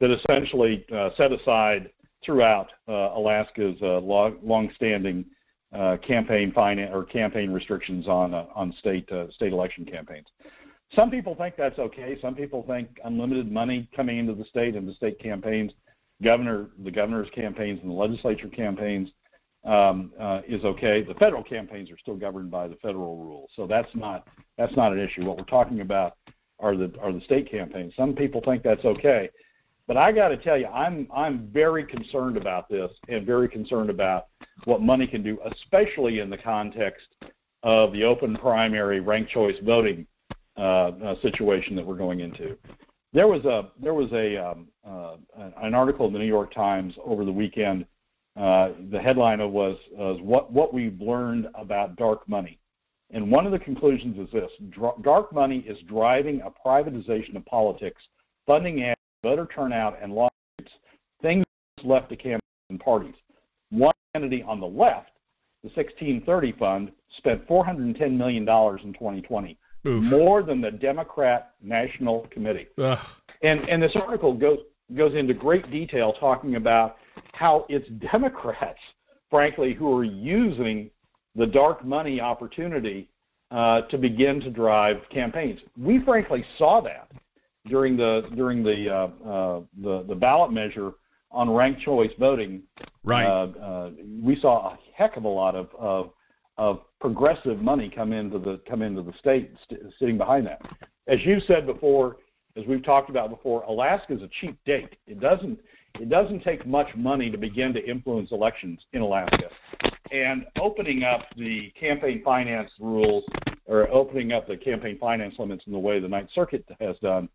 that 0.00 0.10
essentially 0.10 0.84
uh, 0.94 1.10
set 1.16 1.32
aside 1.32 1.90
throughout 2.24 2.70
uh, 2.88 3.10
Alaska's 3.14 3.76
uh, 3.82 3.98
long, 3.98 4.38
long-standing 4.42 5.24
uh, 5.72 5.96
campaign 5.98 6.52
finance 6.52 6.90
or 6.94 7.04
campaign 7.04 7.50
restrictions 7.50 8.08
on 8.08 8.32
uh, 8.32 8.46
on 8.54 8.72
state 8.78 9.10
uh, 9.12 9.30
state 9.32 9.52
election 9.52 9.84
campaigns. 9.84 10.26
Some 10.96 11.10
people 11.10 11.34
think 11.34 11.56
that's 11.56 11.78
okay. 11.78 12.18
Some 12.20 12.34
people 12.34 12.64
think 12.66 12.88
unlimited 13.04 13.50
money 13.50 13.88
coming 13.94 14.18
into 14.18 14.34
the 14.34 14.44
state 14.44 14.76
and 14.76 14.88
the 14.88 14.94
state 14.94 15.18
campaigns, 15.20 15.72
governor, 16.22 16.68
the 16.84 16.90
governor's 16.90 17.28
campaigns 17.34 17.80
and 17.82 17.90
the 17.90 17.94
legislature 17.94 18.48
campaigns 18.48 19.10
um, 19.64 20.12
uh, 20.20 20.42
is 20.46 20.64
okay. 20.64 21.02
The 21.02 21.14
federal 21.14 21.42
campaigns 21.42 21.90
are 21.90 21.98
still 21.98 22.16
governed 22.16 22.50
by 22.50 22.68
the 22.68 22.76
federal 22.76 23.16
rules, 23.16 23.50
so 23.56 23.66
that's 23.66 23.88
not 23.94 24.28
that's 24.58 24.76
not 24.76 24.92
an 24.92 24.98
issue. 24.98 25.24
What 25.24 25.38
we're 25.38 25.44
talking 25.44 25.80
about 25.80 26.16
are 26.60 26.76
the 26.76 26.92
are 27.00 27.12
the 27.12 27.22
state 27.22 27.50
campaigns. 27.50 27.94
Some 27.96 28.14
people 28.14 28.42
think 28.44 28.62
that's 28.62 28.84
okay, 28.84 29.30
but 29.86 29.96
I 29.96 30.12
got 30.12 30.28
to 30.28 30.36
tell 30.36 30.58
you, 30.58 30.66
I'm 30.66 31.08
I'm 31.14 31.48
very 31.52 31.84
concerned 31.84 32.36
about 32.36 32.68
this 32.68 32.90
and 33.08 33.26
very 33.26 33.48
concerned 33.48 33.90
about 33.90 34.26
what 34.64 34.82
money 34.82 35.06
can 35.06 35.22
do, 35.22 35.38
especially 35.50 36.20
in 36.20 36.28
the 36.28 36.38
context 36.38 37.06
of 37.62 37.92
the 37.92 38.04
open 38.04 38.36
primary 38.36 39.00
ranked 39.00 39.32
choice 39.32 39.56
voting 39.64 40.06
uh, 40.56 40.62
uh, 40.62 41.14
situation 41.20 41.74
that 41.74 41.84
we're 41.84 41.96
going 41.96 42.20
into. 42.20 42.56
There 43.12 43.26
was 43.26 43.44
a 43.44 43.70
there 43.82 43.92
was 43.92 44.10
a 44.12 44.36
um, 44.36 44.68
uh, 44.86 45.16
an 45.62 45.74
article 45.74 46.06
in 46.06 46.12
the 46.12 46.18
New 46.20 46.26
York 46.26 46.54
Times 46.54 46.94
over 47.04 47.24
the 47.24 47.32
weekend. 47.32 47.86
Uh, 48.36 48.70
the 48.92 49.00
headline 49.00 49.38
was, 49.52 49.76
was 49.92 50.20
what 50.22 50.52
what 50.52 50.72
we've 50.72 51.00
learned 51.00 51.48
about 51.56 51.96
dark 51.96 52.28
money, 52.28 52.60
and 53.10 53.30
one 53.30 53.46
of 53.46 53.52
the 53.52 53.58
conclusions 53.58 54.16
is 54.16 54.32
this: 54.32 54.50
dark 55.02 55.32
money 55.32 55.58
is 55.66 55.76
driving 55.88 56.40
a 56.42 56.68
privatization 56.68 57.34
of 57.34 57.44
politics, 57.46 58.02
funding 58.46 58.82
ads, 58.84 59.00
voter 59.24 59.48
turnout, 59.52 59.98
and 60.00 60.12
lawsuits. 60.12 60.72
Things 61.20 61.44
left 61.82 62.10
to 62.10 62.16
campaign 62.16 62.78
parties. 62.78 63.14
One 63.70 63.92
entity 64.14 64.44
on 64.44 64.60
the 64.60 64.66
left, 64.66 65.10
the 65.64 65.70
1630 65.70 66.52
Fund, 66.52 66.92
spent 67.16 67.44
410 67.48 68.16
million 68.16 68.44
dollars 68.44 68.80
in 68.84 68.92
2020 68.92 69.58
Oof. 69.86 70.04
more 70.04 70.42
than 70.42 70.60
the 70.60 70.70
Democrat 70.70 71.52
National 71.62 72.26
Committee. 72.30 72.68
Ugh. 72.78 72.98
And 73.42 73.68
and 73.68 73.82
this 73.82 73.94
article 73.96 74.32
goes 74.32 74.58
goes 74.96 75.14
into 75.14 75.34
great 75.34 75.70
detail 75.70 76.12
talking 76.14 76.56
about 76.56 76.96
how 77.32 77.66
it's 77.68 77.88
Democrats, 78.12 78.78
frankly, 79.30 79.74
who 79.74 79.96
are 79.96 80.04
using 80.04 80.90
the 81.34 81.46
dark 81.46 81.84
money 81.84 82.20
opportunity 82.20 83.08
uh, 83.50 83.82
to 83.82 83.98
begin 83.98 84.40
to 84.40 84.50
drive 84.50 84.98
campaigns. 85.12 85.60
We 85.76 86.00
frankly 86.04 86.44
saw 86.58 86.80
that 86.82 87.10
during 87.66 87.96
the 87.96 88.28
during 88.34 88.62
the 88.62 88.90
uh, 88.90 89.28
uh, 89.28 89.60
the, 89.80 90.04
the 90.08 90.14
ballot 90.14 90.52
measure 90.52 90.92
on 91.30 91.50
ranked 91.50 91.82
choice 91.82 92.10
voting. 92.18 92.62
Right. 93.02 93.26
Uh, 93.26 93.46
uh, 93.60 93.90
we 94.22 94.38
saw 94.40 94.72
a 94.72 94.78
heck 94.94 95.16
of 95.16 95.24
a 95.24 95.28
lot 95.28 95.54
of, 95.56 95.68
of 95.78 96.10
of 96.56 96.80
progressive 97.00 97.60
money 97.60 97.90
come 97.94 98.12
into 98.12 98.38
the 98.38 98.60
come 98.68 98.82
into 98.82 99.02
the 99.02 99.12
state 99.18 99.50
st- 99.64 99.80
sitting 99.98 100.18
behind 100.18 100.46
that. 100.46 100.60
As 101.06 101.18
you 101.24 101.40
said 101.46 101.66
before, 101.66 102.16
as 102.56 102.64
we've 102.66 102.84
talked 102.84 103.10
about 103.10 103.30
before, 103.30 103.62
Alaska 103.62 104.14
is 104.14 104.22
a 104.22 104.30
cheap 104.40 104.56
date. 104.64 104.96
It 105.06 105.20
doesn't 105.20 105.58
it 106.00 106.08
doesn't 106.08 106.42
take 106.42 106.66
much 106.66 106.88
money 106.96 107.30
to 107.30 107.38
begin 107.38 107.72
to 107.74 107.84
influence 107.84 108.32
elections 108.32 108.80
in 108.92 109.02
Alaska. 109.02 109.48
And 110.10 110.44
opening 110.60 111.02
up 111.02 111.22
the 111.36 111.72
campaign 111.78 112.22
finance 112.24 112.70
rules 112.80 113.24
or 113.66 113.88
opening 113.90 114.32
up 114.32 114.46
the 114.46 114.56
campaign 114.56 114.98
finance 114.98 115.34
limits 115.38 115.64
in 115.66 115.72
the 115.72 115.78
way 115.78 115.98
the 116.00 116.08
Ninth 116.08 116.30
Circuit 116.34 116.64
has 116.80 116.96
done, 117.00 117.28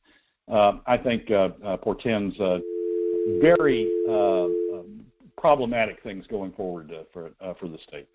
uh, 0.50 0.74
I 0.86 0.98
think 0.98 1.32
uh, 1.32 1.50
uh, 1.64 1.78
portends 1.78 2.40
uh, 2.40 2.60
very 3.42 3.90
uh, 4.08 4.44
um, 4.44 5.06
problematic 5.38 6.02
things 6.04 6.26
going 6.28 6.52
forward 6.54 6.92
uh, 6.92 7.04
for 7.14 7.32
for 7.60 7.68
the 7.68 7.78
state. 7.88 8.08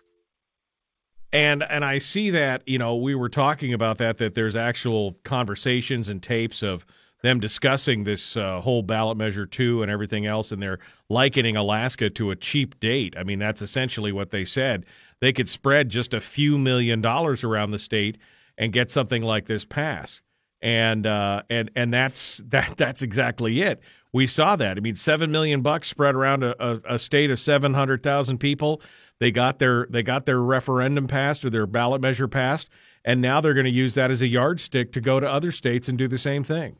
And 1.35 1.63
and 1.63 1.83
I 1.83 1.97
see 1.97 2.29
that 2.29 2.63
you 2.65 2.77
know 2.77 2.95
we 2.95 3.13
were 3.13 3.27
talking 3.27 3.73
about 3.73 3.97
that 3.97 4.19
that 4.19 4.35
there's 4.35 4.55
actual 4.55 5.19
conversations 5.25 6.07
and 6.07 6.23
tapes 6.23 6.63
of 6.63 6.85
them 7.23 7.41
discussing 7.41 8.05
this 8.05 8.37
uh, 8.37 8.61
whole 8.61 8.83
ballot 8.83 9.17
measure 9.17 9.45
two 9.45 9.81
and 9.81 9.91
everything 9.91 10.25
else, 10.25 10.53
and 10.53 10.61
they're 10.63 10.79
likening 11.09 11.57
Alaska 11.57 12.09
to 12.11 12.31
a 12.31 12.37
cheap 12.37 12.79
date. 12.79 13.15
I 13.17 13.25
mean 13.25 13.37
that's 13.37 13.61
essentially 13.61 14.13
what 14.13 14.31
they 14.31 14.45
said. 14.45 14.85
They 15.19 15.33
could 15.33 15.49
spread 15.49 15.89
just 15.89 16.13
a 16.13 16.21
few 16.21 16.57
million 16.57 17.01
dollars 17.01 17.43
around 17.43 17.71
the 17.71 17.79
state 17.79 18.17
and 18.57 18.71
get 18.71 18.89
something 18.89 19.21
like 19.21 19.45
this 19.45 19.65
pass. 19.65 20.21
And 20.61 21.05
uh, 21.05 21.43
and 21.49 21.69
and 21.75 21.93
that's 21.93 22.37
that 22.45 22.77
that's 22.77 23.01
exactly 23.01 23.61
it. 23.61 23.81
We 24.13 24.25
saw 24.25 24.55
that. 24.55 24.77
I 24.77 24.79
mean, 24.79 24.95
seven 24.95 25.33
million 25.33 25.61
bucks 25.61 25.89
spread 25.89 26.15
around 26.15 26.43
a, 26.43 26.55
a, 26.65 26.81
a 26.91 26.99
state 26.99 27.29
of 27.29 27.39
seven 27.39 27.73
hundred 27.73 28.03
thousand 28.03 28.37
people. 28.37 28.81
They 29.19 29.31
got 29.31 29.59
their 29.59 29.87
they 29.89 30.03
got 30.03 30.25
their 30.25 30.41
referendum 30.41 31.07
passed 31.07 31.45
or 31.45 31.49
their 31.49 31.67
ballot 31.67 32.01
measure 32.01 32.27
passed, 32.27 32.69
and 33.03 33.21
now 33.21 33.39
they're 33.39 33.53
going 33.53 33.65
to 33.65 33.71
use 33.71 33.95
that 33.95 34.11
as 34.11 34.21
a 34.21 34.27
yardstick 34.27 34.91
to 34.93 35.01
go 35.01 35.19
to 35.19 35.29
other 35.29 35.51
states 35.51 35.87
and 35.87 35.97
do 35.97 36.07
the 36.07 36.17
same 36.17 36.43
thing. 36.43 36.75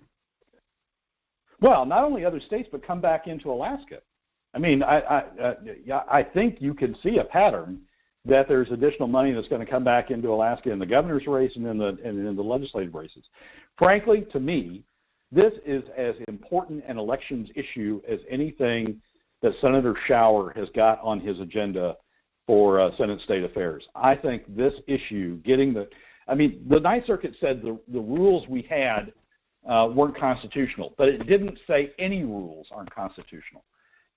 Well, 1.61 1.85
not 1.85 2.03
only 2.03 2.25
other 2.25 2.41
states, 2.41 2.67
but 2.71 2.85
come 2.85 2.99
back 2.99 3.27
into 3.27 3.51
Alaska. 3.51 3.99
I 4.53 4.59
mean, 4.59 4.83
I 4.83 4.99
I, 4.99 5.23
uh, 5.41 6.03
I 6.09 6.23
think 6.23 6.57
you 6.59 6.73
can 6.73 6.95
see 7.01 7.17
a 7.17 7.23
pattern 7.23 7.81
that 8.25 8.47
there's 8.47 8.69
additional 8.71 9.07
money 9.07 9.31
that's 9.31 9.47
going 9.47 9.63
to 9.63 9.71
come 9.71 9.83
back 9.83 10.11
into 10.11 10.33
Alaska 10.33 10.71
in 10.71 10.79
the 10.79 10.85
governor's 10.85 11.27
race 11.27 11.51
and 11.55 11.65
in 11.65 11.77
the 11.77 11.97
and 12.03 12.27
in 12.27 12.35
the 12.35 12.43
legislative 12.43 12.93
races. 12.93 13.23
Frankly, 13.77 14.25
to 14.33 14.39
me, 14.39 14.83
this 15.31 15.53
is 15.65 15.83
as 15.95 16.15
important 16.27 16.83
an 16.87 16.97
elections 16.97 17.49
issue 17.55 18.01
as 18.09 18.19
anything 18.29 19.01
that 19.41 19.53
Senator 19.61 19.95
Shower 20.07 20.51
has 20.55 20.67
got 20.75 20.99
on 21.01 21.19
his 21.19 21.39
agenda 21.39 21.95
for 22.47 22.79
uh, 22.79 22.95
Senate 22.97 23.21
State 23.21 23.43
Affairs. 23.43 23.83
I 23.95 24.15
think 24.15 24.43
this 24.55 24.73
issue, 24.87 25.37
getting 25.41 25.73
the, 25.73 25.87
I 26.27 26.35
mean, 26.35 26.65
the 26.67 26.79
Ninth 26.79 27.05
Circuit 27.05 27.35
said 27.39 27.61
the, 27.61 27.79
the 27.87 27.99
rules 27.99 28.47
we 28.47 28.61
had 28.63 29.13
uh, 29.67 29.89
weren't 29.91 30.17
constitutional, 30.17 30.93
but 30.97 31.09
it 31.09 31.25
didn't 31.25 31.57
say 31.67 31.91
any 31.97 32.23
rules 32.23 32.67
aren't 32.71 32.93
constitutional. 32.93 33.63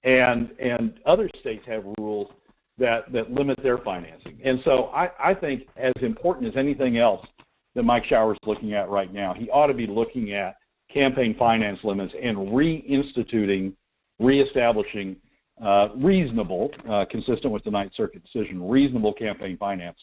And, 0.05 0.51
and 0.61 1.01
other 1.07 1.29
states 1.41 1.67
have 1.67 1.85
rules 1.99 2.31
that, 2.77 3.11
that 3.12 3.33
limit 3.33 3.61
their 3.62 3.79
financing. 3.79 4.38
And 4.45 4.61
so 4.64 4.91
I, 4.95 5.11
I 5.19 5.35
think 5.35 5.69
as 5.77 5.95
important 6.03 6.47
as 6.47 6.57
anything 6.57 6.99
else 6.99 7.27
that 7.75 7.83
Mike 7.83 8.05
Shower 8.05 8.33
is 8.33 8.38
looking 8.47 8.75
at 8.75 8.88
right 8.88 9.12
now, 9.12 9.35
he 9.35 9.51
ought 9.51 9.67
to 9.67 9.75
be 9.75 9.87
looking 9.87 10.33
at 10.33 10.57
campaign 10.93 11.35
finance 11.37 11.81
limits 11.83 12.14
and 12.21 12.37
reinstituting, 12.37 13.73
reestablishing 14.19 15.17
uh, 15.62 15.88
reasonable, 15.97 16.71
uh, 16.88 17.05
consistent 17.11 17.53
with 17.53 17.64
the 17.64 17.71
Ninth 17.71 17.92
Circuit 17.97 18.23
decision, 18.23 18.66
reasonable 18.68 19.12
campaign 19.12 19.57
finance 19.59 19.99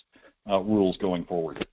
uh, 0.49 0.59
rules 0.59 0.97
going 0.97 1.25
forward. 1.25 1.65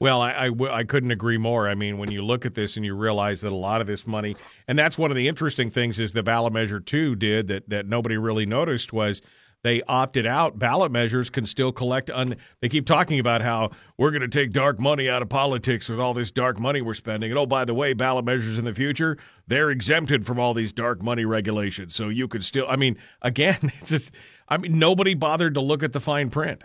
Well, 0.00 0.20
I, 0.20 0.48
I, 0.48 0.78
I, 0.78 0.84
couldn't 0.84 1.12
agree 1.12 1.38
more. 1.38 1.68
I 1.68 1.74
mean, 1.74 1.98
when 1.98 2.10
you 2.10 2.24
look 2.24 2.44
at 2.44 2.54
this 2.54 2.76
and 2.76 2.84
you 2.84 2.94
realize 2.96 3.42
that 3.42 3.52
a 3.52 3.54
lot 3.54 3.80
of 3.80 3.86
this 3.86 4.06
money, 4.06 4.36
and 4.66 4.76
that's 4.76 4.98
one 4.98 5.10
of 5.12 5.16
the 5.16 5.28
interesting 5.28 5.70
things 5.70 6.00
is 6.00 6.12
the 6.12 6.24
ballot 6.24 6.52
measure 6.52 6.80
two 6.80 7.14
did 7.14 7.46
that 7.46 7.68
that 7.68 7.86
nobody 7.86 8.16
really 8.16 8.46
noticed 8.46 8.92
was 8.92 9.22
they 9.64 9.82
opted 9.88 10.26
out. 10.26 10.58
Ballot 10.58 10.92
measures 10.92 11.30
can 11.30 11.46
still 11.46 11.72
collect. 11.72 12.10
Un- 12.10 12.36
they 12.60 12.68
keep 12.68 12.86
talking 12.86 13.18
about 13.18 13.40
how 13.40 13.70
we're 13.98 14.10
going 14.10 14.20
to 14.20 14.28
take 14.28 14.52
dark 14.52 14.78
money 14.78 15.08
out 15.08 15.22
of 15.22 15.30
politics 15.30 15.88
with 15.88 15.98
all 15.98 16.14
this 16.14 16.30
dark 16.30 16.60
money 16.60 16.82
we're 16.82 16.94
spending. 16.94 17.30
And 17.30 17.38
oh, 17.38 17.46
by 17.46 17.64
the 17.64 17.74
way, 17.74 17.94
ballot 17.94 18.24
measures 18.24 18.58
in 18.58 18.64
the 18.64 18.74
future 18.74 19.16
they're 19.46 19.70
exempted 19.70 20.24
from 20.24 20.38
all 20.38 20.54
these 20.54 20.72
dark 20.72 21.02
money 21.02 21.24
regulations. 21.24 21.94
So 21.94 22.08
you 22.08 22.28
could 22.28 22.44
still. 22.44 22.66
I 22.68 22.76
mean, 22.76 22.98
again, 23.22 23.58
it's 23.62 23.90
just. 23.90 24.12
I 24.48 24.58
mean, 24.58 24.78
nobody 24.78 25.14
bothered 25.14 25.54
to 25.54 25.60
look 25.60 25.82
at 25.82 25.92
the 25.92 26.00
fine 26.00 26.28
print. 26.28 26.62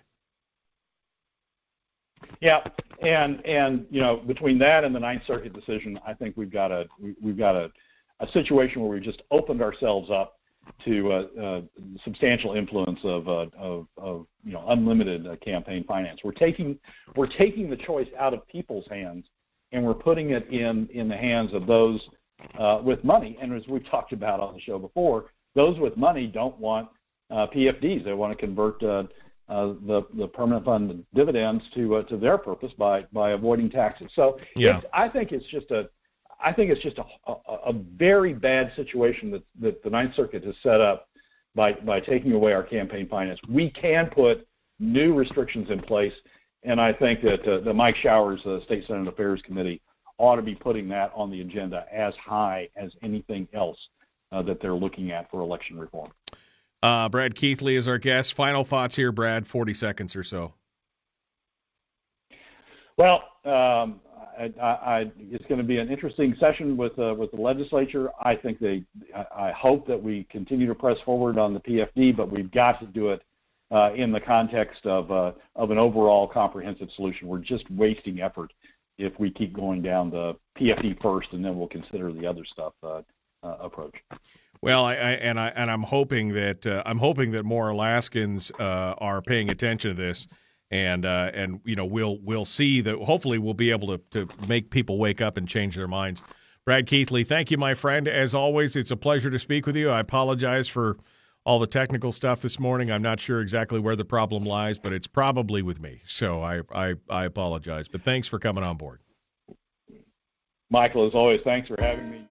Yeah, 2.42 2.60
and 3.02 3.46
and 3.46 3.86
you 3.90 4.02
know 4.02 4.18
between 4.18 4.60
that 4.60 4.84
and 4.84 4.94
the 4.94 5.00
Ninth 5.00 5.24
Circuit 5.26 5.54
decision, 5.54 6.00
I 6.06 6.14
think 6.14 6.36
we've 6.38 6.52
got 6.52 6.72
a 6.72 6.86
we, 7.00 7.16
we've 7.22 7.38
got 7.38 7.56
a, 7.56 7.70
a 8.20 8.28
situation 8.34 8.82
where 8.82 8.92
we 8.92 9.00
just 9.00 9.22
opened 9.32 9.62
ourselves 9.62 10.10
up 10.12 10.39
to 10.86 11.12
uh, 11.12 11.42
uh, 11.42 11.62
substantial 12.04 12.54
influence 12.54 13.00
of, 13.04 13.28
uh, 13.28 13.46
of, 13.58 13.88
of 13.98 14.28
you 14.44 14.54
know 14.54 14.64
unlimited 14.70 15.28
uh, 15.28 15.36
campaign 15.38 15.84
finance. 15.88 16.20
We're 16.24 16.32
taking 16.32 16.78
we're 17.16 17.28
taking 17.28 17.70
the 17.70 17.78
choice 17.78 18.08
out 18.18 18.34
of 18.34 18.48
people's 18.48 18.86
hands 18.90 19.26
and 19.72 19.84
we're 19.84 19.94
putting 19.94 20.32
it 20.32 20.48
in 20.50 20.88
in 20.94 21.08
the 21.08 21.18
hands 21.18 21.54
of 21.54 21.68
those 21.68 22.02
uh, 22.58 22.82
with 22.84 23.04
money. 23.04 23.38
And 23.42 23.54
as 23.54 23.68
we've 23.68 23.88
talked 23.90 24.14
about 24.14 24.40
on 24.40 24.54
the 24.54 24.62
show 24.62 24.80
before, 24.80 25.26
those 25.56 25.78
with 25.80 25.98
money 25.98 26.28
don't 26.28 26.58
want 26.60 26.90
uh, 27.30 27.48
PFDs. 27.48 28.04
They 28.04 28.14
want 28.14 28.38
to 28.38 28.38
convert 28.38 28.82
uh, 28.84 29.04
the 29.48 30.04
the 30.16 30.28
permanent 30.28 30.66
fund 30.66 31.04
dividends 31.14 31.64
to 31.76 31.96
uh, 31.98 32.04
to 32.04 32.18
their 32.18 32.38
purpose 32.38 32.72
by 32.78 33.06
by 33.12 33.32
avoiding 33.32 33.70
taxes. 33.70 34.10
So 34.16 34.40
yeah. 34.56 34.82
I 34.94 35.10
think 35.10 35.32
it's 35.32 35.46
just 35.48 35.72
a 35.72 35.90
I 36.42 36.54
think 36.54 36.72
it's 36.72 36.82
just 36.82 36.98
a, 36.98 37.04
a, 37.28 37.54
a 37.68 37.74
very 37.74 38.34
bad 38.34 38.72
situation 38.76 39.32
that, 39.32 39.44
that 39.60 39.84
the 39.84 39.90
Ninth 39.90 40.16
Circuit 40.16 40.44
has 40.46 40.56
set 40.64 40.82
up 40.82 41.08
by 41.56 41.74
by 41.74 42.00
taking 42.00 42.32
away 42.34 42.54
our 42.54 42.64
campaign 42.64 43.08
finance. 43.10 43.40
We 43.50 43.70
can 43.72 44.08
put 44.08 44.48
new 44.80 45.14
restrictions 45.14 45.70
in 45.70 45.82
place, 45.82 46.14
and 46.64 46.80
I 46.80 46.94
think 46.94 47.22
that 47.24 47.48
uh, 47.48 47.60
the 47.62 47.74
Mike 47.74 47.96
Showers 47.98 48.40
uh, 48.46 48.64
State 48.64 48.86
Senate 48.88 49.08
Affairs 49.08 49.42
Committee 49.44 49.82
ought 50.18 50.36
to 50.36 50.42
be 50.42 50.56
putting 50.56 50.88
that 50.90 51.12
on 51.16 51.32
the 51.32 51.42
agenda 51.42 51.86
as 51.92 52.14
high 52.16 52.70
as 52.76 52.92
anything 53.02 53.48
else 53.54 53.78
uh, 54.32 54.42
that 54.44 54.62
they're 54.62 54.74
looking 54.74 55.12
at 55.12 55.30
for 55.32 55.42
election 55.42 55.80
reform. 55.80 56.12
Uh, 56.84 57.10
Brad 57.10 57.36
Keithley 57.36 57.76
is 57.76 57.88
our 57.88 57.98
guest. 57.98 58.34
Final 58.34 58.64
thoughts 58.64 58.96
here, 58.96 59.12
Brad. 59.12 59.48
Forty 59.48 59.74
seconds 59.74 60.16
or 60.16 60.24
so. 60.24 60.54
Well, 62.98 63.24
um, 63.46 64.02
I, 64.40 64.66
I, 64.66 65.12
it's 65.20 65.46
going 65.46 65.58
to 65.58 65.68
be 65.68 65.80
an 65.80 65.90
interesting 65.90 66.36
session 66.40 66.78
with 66.78 66.98
uh, 66.98 67.14
with 67.18 67.32
the 67.32 67.42
legislature. 67.42 68.10
I 68.22 68.36
think 68.36 68.60
they. 68.60 68.84
I, 69.14 69.52
hope 69.52 69.86
that 69.88 70.02
we 70.02 70.26
continue 70.30 70.68
to 70.68 70.76
press 70.76 70.98
forward 71.04 71.38
on 71.38 71.54
the 71.54 71.60
PFD, 71.60 72.16
but 72.16 72.32
we've 72.32 72.52
got 72.52 72.80
to 72.80 72.86
do 72.86 73.10
it 73.10 73.22
uh, 73.72 73.92
in 73.96 74.12
the 74.12 74.20
context 74.20 74.86
of 74.86 75.12
uh, 75.12 75.34
of 75.56 75.72
an 75.72 75.78
overall 75.78 76.28
comprehensive 76.28 76.90
solution. 76.96 77.28
We're 77.28 77.40
just 77.40 77.70
wasting 77.72 78.22
effort 78.22 78.54
if 78.98 79.18
we 79.20 79.30
keep 79.30 79.54
going 79.54 79.82
down 79.82 80.10
the 80.10 80.36
PFD 80.58 81.02
first, 81.02 81.30
and 81.34 81.44
then 81.44 81.58
we'll 81.58 81.68
consider 81.68 82.12
the 82.12 82.26
other 82.26 82.46
stuff 82.46 82.74
uh, 82.84 83.02
uh, 83.44 83.58
approach. 83.60 83.96
Well, 84.62 84.86
I, 84.86 84.94
I, 84.94 85.12
and 85.12 85.40
I 85.40 85.50
and 85.50 85.70
I'm 85.70 85.84
hoping 85.84 86.34
that 86.34 86.66
uh, 86.66 86.84
I'm 86.86 86.98
hoping 86.98 87.32
that 87.32 87.44
more 87.44 87.70
Alaskans 87.70 88.52
are 88.58 89.22
paying 89.22 89.50
attention 89.50 89.96
to 89.96 90.02
this, 90.02 90.28
and 90.72 91.06
uh, 91.06 91.32
and 91.34 91.60
you 91.66 91.76
know 91.76 91.86
we'll 91.86 92.20
we'll 92.22 92.46
see 92.46 92.82
that. 92.82 92.98
Hopefully, 93.00 93.38
we'll 93.38 93.54
be 93.54 93.72
able 93.72 93.98
to 93.98 94.02
to 94.12 94.48
make 94.48 94.70
people 94.70 94.98
wake 94.98 95.22
up 95.22 95.38
and 95.38 95.48
change 95.48 95.76
their 95.76 95.88
minds. 95.88 96.24
Brad 96.66 96.86
Keithley, 96.86 97.24
thank 97.24 97.50
you, 97.52 97.58
my 97.58 97.74
friend. 97.74 98.08
As 98.08 98.36
always, 98.36 98.76
it's 98.76 98.92
a 98.92 98.98
pleasure 98.98 99.32
to 99.32 99.40
speak 99.40 99.66
with 99.66 99.76
you. 99.76 99.90
I 99.90 100.02
apologize 100.02 100.68
for 100.68 100.98
all 101.46 101.58
the 101.58 101.68
technical 101.68 102.12
stuff 102.12 102.42
this 102.42 102.60
morning. 102.60 102.92
I'm 102.92 103.02
not 103.02 103.20
sure 103.20 103.42
exactly 103.42 103.80
where 103.80 103.96
the 103.96 104.06
problem 104.06 104.44
lies, 104.44 104.78
but 104.78 104.94
it's 104.94 105.08
probably 105.08 105.62
with 105.62 105.82
me. 105.82 106.02
So 106.06 106.44
I 106.44 106.62
I, 106.72 106.96
I 107.10 107.26
apologize. 107.26 107.88
But 107.88 108.04
thanks 108.04 108.28
for 108.28 108.40
coming 108.40 108.64
on 108.64 108.78
board. 108.78 109.00
Michael, 110.70 111.08
as 111.08 111.14
always, 111.16 111.42
thanks 111.44 111.68
for 111.68 111.78
having 111.80 112.12
me. 112.12 112.28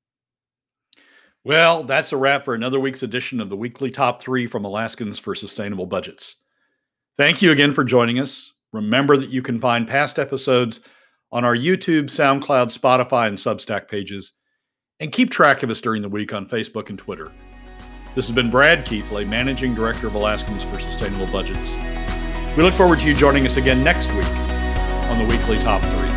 Well, 1.45 1.83
that's 1.83 2.13
a 2.13 2.17
wrap 2.17 2.45
for 2.45 2.55
another 2.55 2.79
week's 2.79 3.03
edition 3.03 3.41
of 3.41 3.49
the 3.49 3.57
weekly 3.57 3.91
top 3.91 4.21
three 4.21 4.47
from 4.47 4.65
Alaskans 4.65 5.19
for 5.19 5.35
Sustainable 5.35 5.87
Budgets. 5.87 6.37
Thank 7.19 7.43
you 7.43 7.51
again 7.51 7.75
for 7.75 7.83
joining 7.83 8.21
us. 8.21 8.53
Remember 8.73 9.17
that 9.17 9.31
you 9.31 9.43
can 9.43 9.59
find 9.59 9.89
past 9.89 10.21
episodes 10.21 10.79
on 11.33 11.45
our 11.45 11.57
YouTube, 11.57 12.05
SoundCloud, 12.05 12.69
Spotify, 12.73 13.27
and 13.27 13.37
Substack 13.37 13.89
pages, 13.89 14.35
and 15.01 15.11
keep 15.11 15.29
track 15.29 15.65
of 15.65 15.71
us 15.71 15.81
during 15.81 16.01
the 16.01 16.09
week 16.09 16.33
on 16.33 16.49
Facebook 16.49 16.91
and 16.91 16.99
Twitter. 16.99 17.33
This 18.15 18.29
has 18.29 18.35
been 18.35 18.53
Brad 18.53 18.87
Keithley, 18.87 19.25
Managing 19.25 19.75
Director 19.75 20.07
of 20.07 20.15
Alaskans 20.15 20.63
for 20.63 20.79
Sustainable 20.79 21.27
Budgets. 21.27 21.77
We 22.57 22.63
look 22.63 22.75
forward 22.75 23.01
to 23.01 23.07
you 23.07 23.15
joining 23.15 23.47
us 23.47 23.57
again 23.57 23.83
next 23.83 24.13
week 24.13 24.31
on 25.11 25.19
the 25.19 25.25
weekly 25.25 25.59
top 25.59 25.83
three. 25.83 26.08